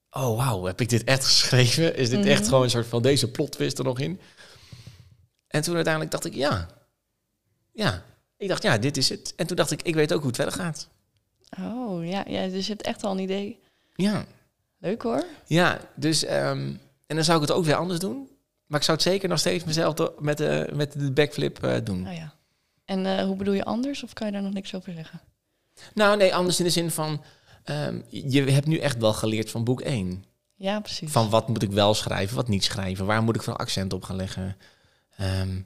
oh 0.10 0.38
wauw, 0.38 0.64
heb 0.64 0.82
ik 0.82 0.90
dit 0.90 1.04
echt 1.04 1.26
geschreven? 1.26 1.96
Is 1.96 2.10
dit 2.10 2.26
echt 2.26 2.40
Mhm. 2.40 2.50
gewoon 2.50 2.64
een 2.64 2.70
soort 2.70 2.88
van 2.88 3.02
deze 3.02 3.32
plot 3.32 3.52
twist 3.52 3.78
er 3.78 3.84
nog 3.84 4.00
in? 4.00 4.20
En 5.50 5.62
toen 5.62 5.76
uiteindelijk 5.76 6.12
dacht 6.14 6.26
ik, 6.26 6.34
ja, 6.34 6.68
ja. 7.72 8.04
Ik 8.38 8.48
dacht, 8.48 8.64
ja, 8.64 8.78
dit 8.78 8.98
is 8.98 9.10
het. 9.10 9.34
En 9.36 9.48
toen 9.48 9.56
dacht 9.56 9.72
ik, 9.72 9.82
ik 9.82 9.96
weet 9.96 10.14
ook 10.14 10.20
hoe 10.20 10.28
het 10.28 10.36
verder 10.36 10.54
gaat. 10.54 10.90
Oh, 11.60 12.08
ja, 12.08 12.24
ja, 12.28 12.48
dus 12.48 12.66
je 12.66 12.72
hebt 12.72 12.86
echt 12.86 13.04
al 13.04 13.12
een 13.12 13.20
idee. 13.20 13.60
Ja, 13.96 14.26
Leuk 14.78 15.02
hoor. 15.02 15.26
ja 15.46 15.80
dus... 15.96 16.26
ehm, 16.26 16.74
en 17.08 17.16
dan 17.16 17.24
zou 17.24 17.42
ik 17.42 17.48
het 17.48 17.58
ook 17.58 17.66
weer 17.66 17.76
anders 17.76 18.00
doen. 18.00 18.30
Maar 18.66 18.80
ik 18.80 18.86
zou 18.86 18.98
het 18.98 19.08
zeker 19.08 19.30
nog 19.30 19.40
steeds 19.40 19.64
mezelf 19.64 19.96
met 20.20 20.38
de, 20.38 20.70
met 20.74 20.92
de 20.92 21.12
backflip 21.12 21.64
eh, 21.64 21.76
doen. 21.84 22.08
Oh 22.08 22.14
ja. 22.14 22.34
En 22.86 23.06
eh, 23.06 23.24
hoe 23.26 23.36
bedoel 23.36 23.54
je 23.54 23.64
anders? 23.64 24.04
Of 24.04 24.14
kan 24.14 24.28
je 24.28 24.34
daar 24.34 24.42
nog 24.42 24.54
niks 24.54 24.76
over 24.76 24.94
zeggen? 24.94 25.22
Nou, 25.94 26.18
nee, 26.18 26.36
anders 26.36 26.60
in 26.60 26.66
de 26.66 26.72
zin 26.72 26.92
van... 26.92 27.22
ehm, 27.64 28.02
je 28.10 28.42
hebt 28.42 28.66
nu 28.66 28.78
echt 28.78 28.98
wel 28.98 29.14
geleerd 29.14 29.50
van 29.52 29.64
boek 29.64 29.82
1. 29.82 30.24
Ja, 30.56 30.80
precies. 30.80 31.12
Van 31.12 31.30
wat 31.30 31.48
moet 31.48 31.64
ik 31.64 31.72
wel 31.72 31.94
schrijven, 31.94 32.36
wat 32.36 32.48
niet 32.48 32.64
schrijven. 32.64 33.06
Waar 33.06 33.24
moet 33.24 33.36
ik 33.36 33.44
veel 33.44 33.58
accent 33.58 33.94
op 33.94 34.04
gaan 34.04 34.16
leggen. 34.16 34.58
Ehm, 35.20 35.62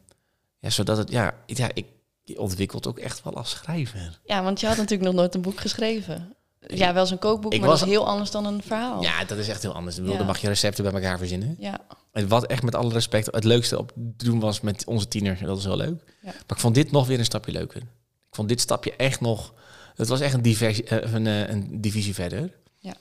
ja, 0.59 0.69
zodat 0.69 0.97
het... 0.97 1.11
Ja, 1.11 1.35
ik- 1.45 1.57
ja 1.57 1.69
ik, 1.73 1.85
je 2.23 2.39
ontwikkelt 2.39 2.87
ook 2.87 2.99
echt 2.99 3.23
wel 3.23 3.33
als 3.35 3.49
schrijver. 3.49 4.19
Ja, 4.25 4.43
want 4.43 4.59
je 4.59 4.67
had 4.67 4.77
natuurlijk 4.77 5.03
nog 5.09 5.13
nooit 5.19 5.35
een 5.35 5.41
boek 5.41 5.59
geschreven. 5.59 6.35
Ja, 6.67 6.93
wel 6.93 7.01
eens 7.01 7.11
een 7.11 7.19
kookboek, 7.19 7.53
Ik 7.53 7.59
maar 7.59 7.69
was- 7.69 7.79
dat 7.79 7.87
is 7.87 7.93
heel 7.93 8.07
anders 8.07 8.31
dan 8.31 8.45
een 8.45 8.61
verhaal. 8.63 9.01
Ja, 9.01 9.23
dat 9.25 9.37
is 9.37 9.47
echt 9.47 9.61
heel 9.61 9.73
anders. 9.73 9.95
Ik 9.95 10.01
bedoel, 10.01 10.17
Ja. 10.17 10.23
Dan 10.23 10.31
mag 10.33 10.41
je 10.41 10.47
recepten 10.47 10.83
bij 10.83 10.93
elkaar 10.93 11.17
verzinnen. 11.17 11.55
Ja. 11.59 11.79
En 12.11 12.27
wat 12.27 12.45
echt 12.45 12.63
met 12.63 12.75
alle 12.75 12.93
respect 12.93 13.25
het 13.31 13.43
leukste 13.43 13.77
op 13.77 13.91
doen 13.95 14.39
was 14.39 14.61
met 14.61 14.85
onze 14.85 15.07
tiener. 15.07 15.37
Dat 15.45 15.57
is 15.57 15.65
wel 15.65 15.77
leuk. 15.77 16.03
Ja. 16.21 16.25
Maar 16.31 16.43
ik 16.47 16.59
vond 16.59 16.75
dit 16.75 16.91
nog 16.91 17.07
weer 17.07 17.19
een 17.19 17.25
stapje 17.25 17.51
leuker. 17.51 17.81
Ik 18.29 18.35
vond 18.35 18.49
dit 18.49 18.61
stapje 18.61 18.95
echt 18.95 19.21
nog... 19.21 19.53
Het 19.95 20.07
was 20.07 20.19
echt 20.19 20.33
een, 20.33 20.41
diversie, 20.41 20.83
eh, 20.83 21.13
een, 21.13 21.27
eh, 21.27 21.49
een 21.49 21.81
divisie 21.81 22.13
verder. 22.13 22.51
Ja. 22.79 22.93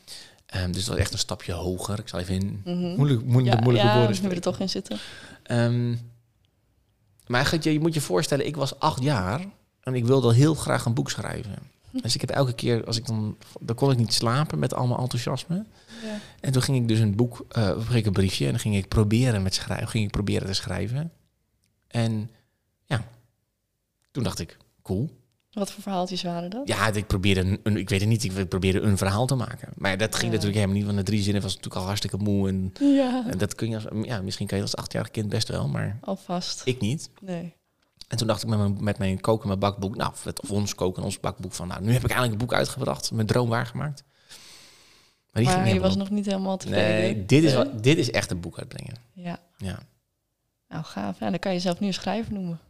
Ehm, 0.47 0.67
dus 0.73 0.81
het 0.81 0.89
was 0.91 0.97
echt 0.99 1.13
een 1.13 1.19
stapje 1.19 1.53
hoger. 1.53 1.99
Ik 1.99 2.09
zal 2.09 2.19
even 2.19 2.35
in 2.35 2.61
Mhm. 2.65 2.95
moeilijk, 2.97 3.25
moeilijk, 3.25 3.55
ja, 3.57 3.61
moeilijke 3.63 3.89
ja, 3.89 3.95
woorden 3.95 3.95
we 3.95 3.99
willen 4.01 4.15
spreken. 4.17 4.37
er 4.37 4.43
toch 4.43 4.59
in 4.59 4.69
zitten. 4.69 4.99
Ehm, 5.43 5.95
maar 7.33 7.57
je, 7.61 7.73
je 7.73 7.81
moet 7.81 7.95
je 7.95 8.01
voorstellen, 8.01 8.47
ik 8.47 8.57
was 8.57 8.79
acht 8.79 9.03
jaar 9.03 9.47
en 9.81 9.95
ik 9.95 10.05
wilde 10.05 10.35
heel 10.35 10.55
graag 10.55 10.85
een 10.85 10.95
boek 10.95 11.11
schrijven. 11.11 11.59
Dus 11.91 12.15
ik 12.15 12.21
heb 12.21 12.31
elke 12.31 12.53
keer, 12.53 12.85
als 12.87 12.97
ik 12.97 13.07
dan, 13.07 13.37
dan 13.61 13.77
kon 13.77 13.91
ik 13.91 13.99
niet 13.99 14.13
slapen 14.13 14.59
met 14.59 14.75
allemaal 14.75 14.99
enthousiasme. 14.99 15.65
Ja. 16.03 16.19
En 16.41 16.53
toen 16.53 16.63
ging 16.63 16.77
ik 16.77 16.89
dus 16.89 16.99
een 16.99 17.17
boek, 17.17 17.47
of 17.77 17.87
ging 17.87 17.99
ik 17.99 18.07
een 18.07 18.13
briefje 18.13 18.45
en 18.45 18.51
dan 18.51 18.61
ging 18.61 18.77
ik 18.77 18.89
proberen 18.89 19.43
met 19.43 19.55
schrijven, 19.55 19.89
ging 19.89 20.05
ik 20.05 20.11
proberen 20.11 20.47
te 20.47 20.53
schrijven. 20.53 21.13
En 21.87 22.31
ja, 22.87 23.05
toen 24.11 24.23
dacht 24.23 24.39
ik, 24.39 24.57
cool. 24.83 25.22
Wat 25.53 25.73
voor 25.73 25.83
verhaaltjes 25.83 26.23
waren 26.23 26.51
dat? 26.51 26.69
Ja, 26.69 26.93
ik 26.93 27.07
probeerde, 27.07 27.41
een, 27.41 27.61
een- 27.63 27.77
ik 27.77 27.89
weet 27.89 28.01
het 28.01 28.09
niet, 28.09 28.25
ik 28.25 28.49
probeerde 28.49 28.81
een 28.81 28.97
verhaal 28.99 29.27
te 29.27 29.35
maken. 29.35 29.69
Maar 29.77 29.97
dat 29.99 30.11
ging 30.15 30.27
Ja. 30.27 30.31
natuurlijk 30.31 30.55
helemaal 30.55 30.77
niet, 30.77 30.85
want 30.85 30.97
de 30.97 31.03
drie 31.05 31.23
zinnen 31.23 31.43
was 31.43 31.51
natuurlijk 31.55 31.81
al 31.81 31.87
hartstikke 31.87 32.17
moe. 32.17 32.49
En, 32.49 32.73
Ja, 32.81 33.25
en 33.31 33.39
dat 33.39 33.55
kun 33.55 33.69
je, 33.69 33.75
als, 33.75 33.85
ja, 34.03 34.21
misschien 34.23 34.47
kan 34.47 34.57
je 34.57 34.63
als 34.65 34.77
achtjarig 34.77 35.11
kind 35.11 35.29
best 35.29 35.49
wel, 35.49 35.69
maar 35.69 35.99
alvast. 36.01 36.63
ik 36.65 36.81
niet. 36.81 37.11
Nee. 37.21 37.55
En 38.09 38.17
toen 38.19 38.27
dacht 38.27 38.43
ik 38.43 38.49
met 38.49 38.59
mijn, 38.59 38.77
met 38.85 38.99
mijn 38.99 39.21
koken, 39.21 39.47
mijn 39.47 39.59
bakboek, 39.61 39.97
nou, 39.97 40.13
of 40.43 40.51
ons 40.51 40.75
koken, 40.75 41.03
ons 41.03 41.21
bakboek, 41.21 41.53
van 41.53 41.69
nou, 41.69 41.83
nu 41.83 41.93
heb 41.93 42.03
ik 42.05 42.11
eindelijk 42.11 42.33
een 42.33 42.47
boek 42.47 42.53
uitgebracht, 42.57 43.13
mijn 43.13 43.27
droom 43.27 43.49
waargemaakt. 43.49 44.05
Maar 45.31 45.43
die 45.43 45.45
Maar 45.53 45.63
ging 45.63 45.75
je 45.77 45.81
was 45.81 45.93
op. 45.93 45.99
nog 45.99 46.11
niet 46.11 46.27
helemaal 46.27 46.57
tevreden. 46.57 46.89
Nee, 47.01 47.25
dit 47.25 47.43
is, 47.45 47.55
wat, 47.55 47.83
dit 47.83 47.99
is 47.99 48.11
echt 48.11 48.31
een 48.31 48.41
boek 48.41 48.59
uitbrengen. 48.59 48.95
Ja, 49.13 49.41
Ja, 49.57 49.79
nou 50.69 50.85
gaaf. 50.85 51.19
Ja, 51.19 51.31
dan 51.31 51.39
kan 51.39 51.51
je 51.53 51.57
jezelf 51.57 51.81
nu 51.81 51.87
een 51.87 51.95
schrijver 51.95 52.33
noemen. 52.33 52.61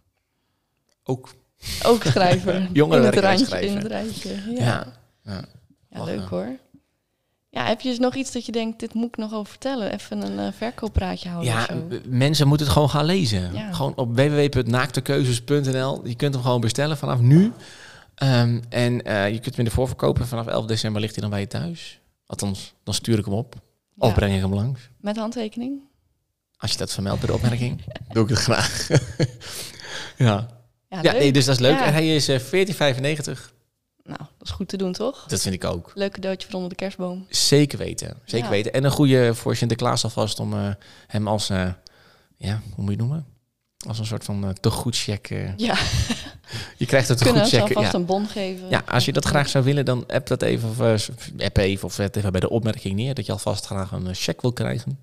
ook. 1.04 1.34
Ook 1.82 2.02
schrijver. 2.04 2.68
Jongerenwerk 2.72 3.14
in 3.16 3.22
het 3.22 3.48
randje. 3.48 3.66
In 3.66 3.76
het 3.76 3.86
rijtje. 3.86 4.28
Ja, 4.54 4.64
Ja. 4.64 4.86
ja. 5.24 5.44
ja. 5.90 6.04
leuk 6.04 6.28
hoor. 6.28 6.48
Ja, 7.50 7.66
heb 7.66 7.80
je 7.80 7.88
dus 7.88 7.98
nog 7.98 8.14
iets 8.14 8.32
dat 8.32 8.46
je 8.46 8.52
denkt, 8.52 8.80
dit 8.80 8.94
moet 8.94 9.08
ik 9.08 9.16
nog 9.16 9.32
over 9.34 9.48
vertellen? 9.50 9.92
Even 9.92 10.22
een 10.26 10.38
eh, 10.46 10.52
verkooppraatje 10.56 11.28
houden 11.28 11.52
Ja, 11.52 11.66
of 11.90 11.98
mensen 12.06 12.48
moeten 12.48 12.66
het 12.66 12.74
gewoon 12.74 12.90
gaan 12.90 13.04
lezen. 13.04 13.52
Ja. 13.52 13.72
Gewoon 13.72 13.96
op 13.96 14.16
www.naaktekeuzes.nl. 14.16 16.06
Je 16.06 16.14
kunt 16.14 16.34
hem 16.34 16.42
gewoon 16.42 16.60
bestellen 16.60 16.96
vanaf 16.96 17.20
nu. 17.20 17.52
Ehm, 18.14 18.60
en 18.68 19.02
eh, 19.02 19.24
je 19.26 19.32
kunt 19.40 19.44
hem 19.56 19.58
in 19.58 19.64
de 19.64 19.70
voorverkopen. 19.70 20.26
Vanaf 20.26 20.46
11 20.46 20.66
december 20.66 21.00
ligt 21.00 21.12
hij 21.12 21.22
dan 21.22 21.30
bij 21.30 21.40
je 21.40 21.46
thuis. 21.46 22.00
Althans, 22.26 22.74
dan 22.84 22.94
stuur 22.94 23.18
ik 23.18 23.24
hem 23.24 23.34
op. 23.34 23.54
Of 23.98 24.08
Ja. 24.08 24.14
breng 24.14 24.34
ik 24.34 24.40
hem 24.40 24.54
langs. 24.54 24.80
Met 25.00 25.16
handtekening? 25.16 25.80
Als 26.56 26.72
je 26.72 26.78
dat 26.78 26.92
vermeldt 26.92 27.20
bij 27.20 27.28
de 27.28 27.34
opmerking, 27.34 27.82
doe 28.12 28.22
ik 28.22 28.28
het 28.28 28.38
graag. 28.38 28.88
ja. 30.16 30.46
Ja, 30.92 30.98
ja, 31.02 31.12
nee, 31.12 31.32
dus 31.32 31.44
dat 31.44 31.54
is 31.54 31.60
leuk. 31.60 31.78
Ja. 31.78 31.84
En 31.86 31.92
hij 31.92 32.14
is 32.14 32.28
eh 32.28 32.38
14,95. 32.38 32.42
Nou, 34.04 34.18
dat 34.38 34.48
is 34.48 34.50
goed 34.50 34.68
te 34.68 34.76
doen, 34.76 34.92
toch? 34.92 35.24
Dat 35.28 35.40
vind 35.42 35.54
ik 35.54 35.64
ook. 35.64 35.90
Leuk 35.94 36.12
cadeautje 36.12 36.46
voor 36.46 36.54
onder 36.54 36.70
de 36.70 36.76
kerstboom. 36.76 37.26
Zeker 37.28 37.78
weten. 37.78 38.16
Zeker 38.24 38.44
Ja. 38.46 38.50
weten. 38.52 38.72
En 38.72 38.84
een 38.84 38.90
goede 38.90 39.34
voor 39.34 39.56
Sinterklaas 39.56 40.04
alvast 40.04 40.40
om 40.40 40.52
eh, 40.52 40.68
hem 41.06 41.28
als, 41.28 41.50
eh, 41.50 41.68
ja, 42.36 42.60
hoe 42.74 42.84
moet 42.84 42.84
je 42.84 42.90
het 42.90 42.98
noemen? 42.98 43.26
Als 43.88 43.98
een 43.98 44.06
soort 44.06 44.24
van 44.24 44.44
uh, 44.44 44.50
tegoedcheck. 44.50 45.30
eh. 45.30 45.56
Ja, 45.56 45.76
je 46.76 46.86
krijgt 46.86 47.08
een 47.08 47.16
kunnen 47.16 47.44
ze 47.46 47.50
tegoedcheck. 47.50 47.76
alvast 47.76 47.92
Ja. 47.92 47.98
een 47.98 48.06
bon 48.06 48.26
geven. 48.28 48.68
ja, 48.68 48.82
als 48.86 49.04
je 49.04 49.12
dat 49.12 49.24
graag 49.24 49.48
zou 49.48 49.64
willen, 49.64 49.84
dan 49.84 50.04
app 50.08 50.26
dat 50.26 50.42
even. 50.42 50.68
Of 50.68 50.80
eh, 50.80 51.44
app 51.46 51.56
even 51.56 51.84
of 51.84 51.92
zet 51.94 52.16
even 52.16 52.32
bij 52.32 52.40
de 52.40 52.50
opmerking 52.50 52.94
neer. 52.96 53.14
Dat 53.14 53.26
je 53.26 53.32
alvast 53.32 53.66
graag 53.66 53.92
een 53.92 54.06
eh, 54.06 54.14
check 54.14 54.40
wil 54.40 54.52
krijgen. 54.52 54.98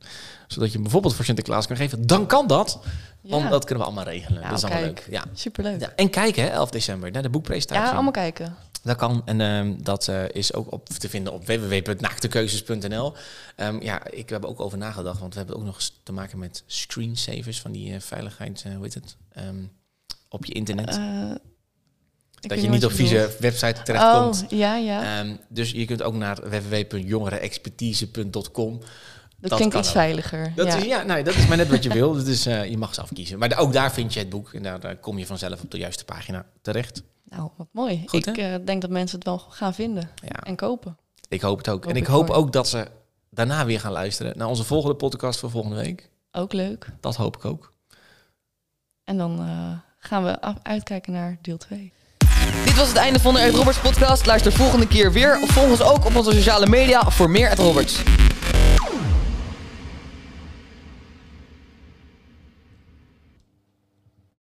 Zodat 0.47 0.67
je 0.67 0.73
hem 0.73 0.83
bijvoorbeeld 0.83 1.15
voor 1.15 1.25
Sinterklaas 1.25 1.67
kan 1.67 1.75
geven. 1.75 2.07
Dan 2.07 2.25
kan 2.25 2.47
dat. 2.47 2.79
Want 3.21 3.49
dat 3.49 3.65
kunnen 3.65 3.83
we 3.85 3.91
allemaal 3.91 4.09
regelen. 4.13 4.39
Nou, 4.39 4.49
dat 4.49 4.57
is 4.57 4.63
allemaal 4.63 4.83
kijk. 4.83 5.03
leuk. 5.07 5.13
Ja. 5.15 5.23
Superleuk. 5.33 5.79
Ja, 5.81 5.91
en 5.95 6.09
kijken, 6.09 6.43
hè, 6.43 6.49
11 6.49 6.69
december, 6.69 7.11
naar 7.11 7.21
de 7.21 7.29
boekpresentatie. 7.29 7.85
Ja, 7.85 7.91
allemaal 7.91 8.11
kijken. 8.11 8.55
Dat 8.83 8.97
kan. 8.97 9.21
En 9.25 9.41
ehm, 9.41 9.73
dat 9.77 10.07
eh, 10.07 10.29
is 10.29 10.53
ook 10.53 10.71
op 10.71 10.89
te 10.89 11.09
vinden 11.09 11.33
op 11.33 11.45
www.naaktekeuzes.nl. 11.45 13.13
Ehm, 13.55 13.81
ja, 13.81 14.09
ik 14.09 14.29
heb 14.29 14.43
er 14.43 14.49
ook 14.49 14.59
over 14.59 14.77
nagedacht, 14.77 15.19
want 15.19 15.33
we 15.33 15.39
hebben 15.39 15.57
ook 15.57 15.63
nog 15.63 15.75
eens 15.75 15.99
te 16.03 16.11
maken 16.11 16.39
met 16.39 16.63
screensavers 16.65 17.61
van 17.61 17.71
die 17.71 17.93
eh, 17.93 17.99
veiligheid, 17.99 18.63
eh, 18.65 18.73
hoe 18.73 18.83
heet 18.83 18.93
het? 18.93 19.17
Ehm, 19.31 19.63
op 20.29 20.45
je 20.45 20.53
internet. 20.53 20.99
Dat 22.39 22.61
je 22.61 22.69
niet 22.69 22.85
op 22.85 22.91
vieze 22.91 23.35
website 23.39 23.81
terechtkomt. 23.81 24.43
Oh, 24.43 24.49
ja, 24.57 24.75
ja. 24.75 25.25
Dus 25.49 25.71
je 25.71 25.85
kunt 25.85 26.01
ook 26.01 26.13
naar 26.13 26.49
www.jongerenexpertise.com. 26.49 28.79
dat, 29.41 29.49
dat 29.49 29.59
klinkt 29.59 29.75
iets 29.75 29.87
ook. 29.87 29.93
veiliger. 29.93 30.51
Dat 30.55 30.67
ja. 30.67 30.75
is, 30.75 30.83
ja, 30.85 31.03
nou, 31.03 31.23
dat 31.23 31.35
is 31.35 31.47
maar 31.47 31.57
net 31.57 31.69
wat 31.69 31.83
je 31.83 31.89
wil. 31.89 32.13
Dat 32.13 32.27
is, 32.27 32.45
eh, 32.53 32.69
je 32.69 32.77
mag 32.77 32.93
zelf 32.93 33.13
kiezen. 33.13 33.39
Maar 33.39 33.57
ook 33.57 33.73
daar 33.73 33.91
vind 33.91 34.13
je 34.13 34.19
het 34.19 34.29
boek. 34.29 34.53
En 34.53 34.63
daar, 34.63 34.79
daar 34.79 34.95
kom 34.95 35.17
je 35.17 35.25
vanzelf 35.25 35.61
op 35.61 35.71
de 35.71 35.77
juiste 35.77 36.05
pagina 36.05 36.45
terecht. 36.61 37.03
Nou, 37.29 37.49
wat 37.57 37.67
mooi. 37.71 38.03
Goed, 38.05 38.27
ik 38.27 38.37
eh, 38.37 38.53
denk 38.65 38.81
dat 38.81 38.89
mensen 38.89 39.17
het 39.17 39.27
wel 39.27 39.37
gaan 39.49 39.73
vinden 39.73 40.09
Ja. 40.23 40.43
en 40.43 40.55
kopen. 40.55 40.97
Ik 41.27 41.41
hoop 41.41 41.57
het 41.57 41.69
ook. 41.69 41.83
Hoop 41.83 41.91
en 41.91 41.97
ik 41.97 42.03
ik 42.03 42.07
hoop 42.09 42.25
voor. 42.27 42.35
ook 42.35 42.51
dat 42.53 42.67
ze 42.67 42.87
daarna 43.29 43.65
weer 43.65 43.79
gaan 43.79 43.91
luisteren 43.91 44.37
naar 44.37 44.47
onze 44.47 44.63
volgende 44.63 44.95
podcast 44.95 45.39
voor 45.39 45.49
volgende 45.49 45.75
week. 45.75 46.09
Ook 46.31 46.53
leuk. 46.53 46.87
Dat 46.99 47.15
hoop 47.15 47.35
ik 47.37 47.45
ook. 47.45 47.73
En 49.03 49.17
dan 49.17 49.39
eh, 49.39 49.71
gaan 49.99 50.23
we 50.23 50.41
af- 50.41 50.57
uitkijken 50.63 51.13
naar 51.13 51.37
deel 51.41 51.57
2. 51.57 51.93
Dit 52.65 52.75
was 52.75 52.87
het 52.87 52.97
einde 52.97 53.19
van 53.19 53.33
de 53.33 53.39
Ed 53.39 53.53
Roberts 53.55 53.79
podcast. 53.79 54.25
Luister 54.25 54.51
volgende 54.51 54.87
keer 54.87 55.11
weer. 55.11 55.39
Of 55.41 55.49
volg 55.49 55.69
ons 55.69 55.81
ook 55.81 56.05
op 56.05 56.15
onze 56.15 56.31
sociale 56.31 56.67
media 56.67 57.09
voor 57.09 57.29
meer 57.29 57.49
Ed 57.49 57.57
Roberts. 57.59 58.03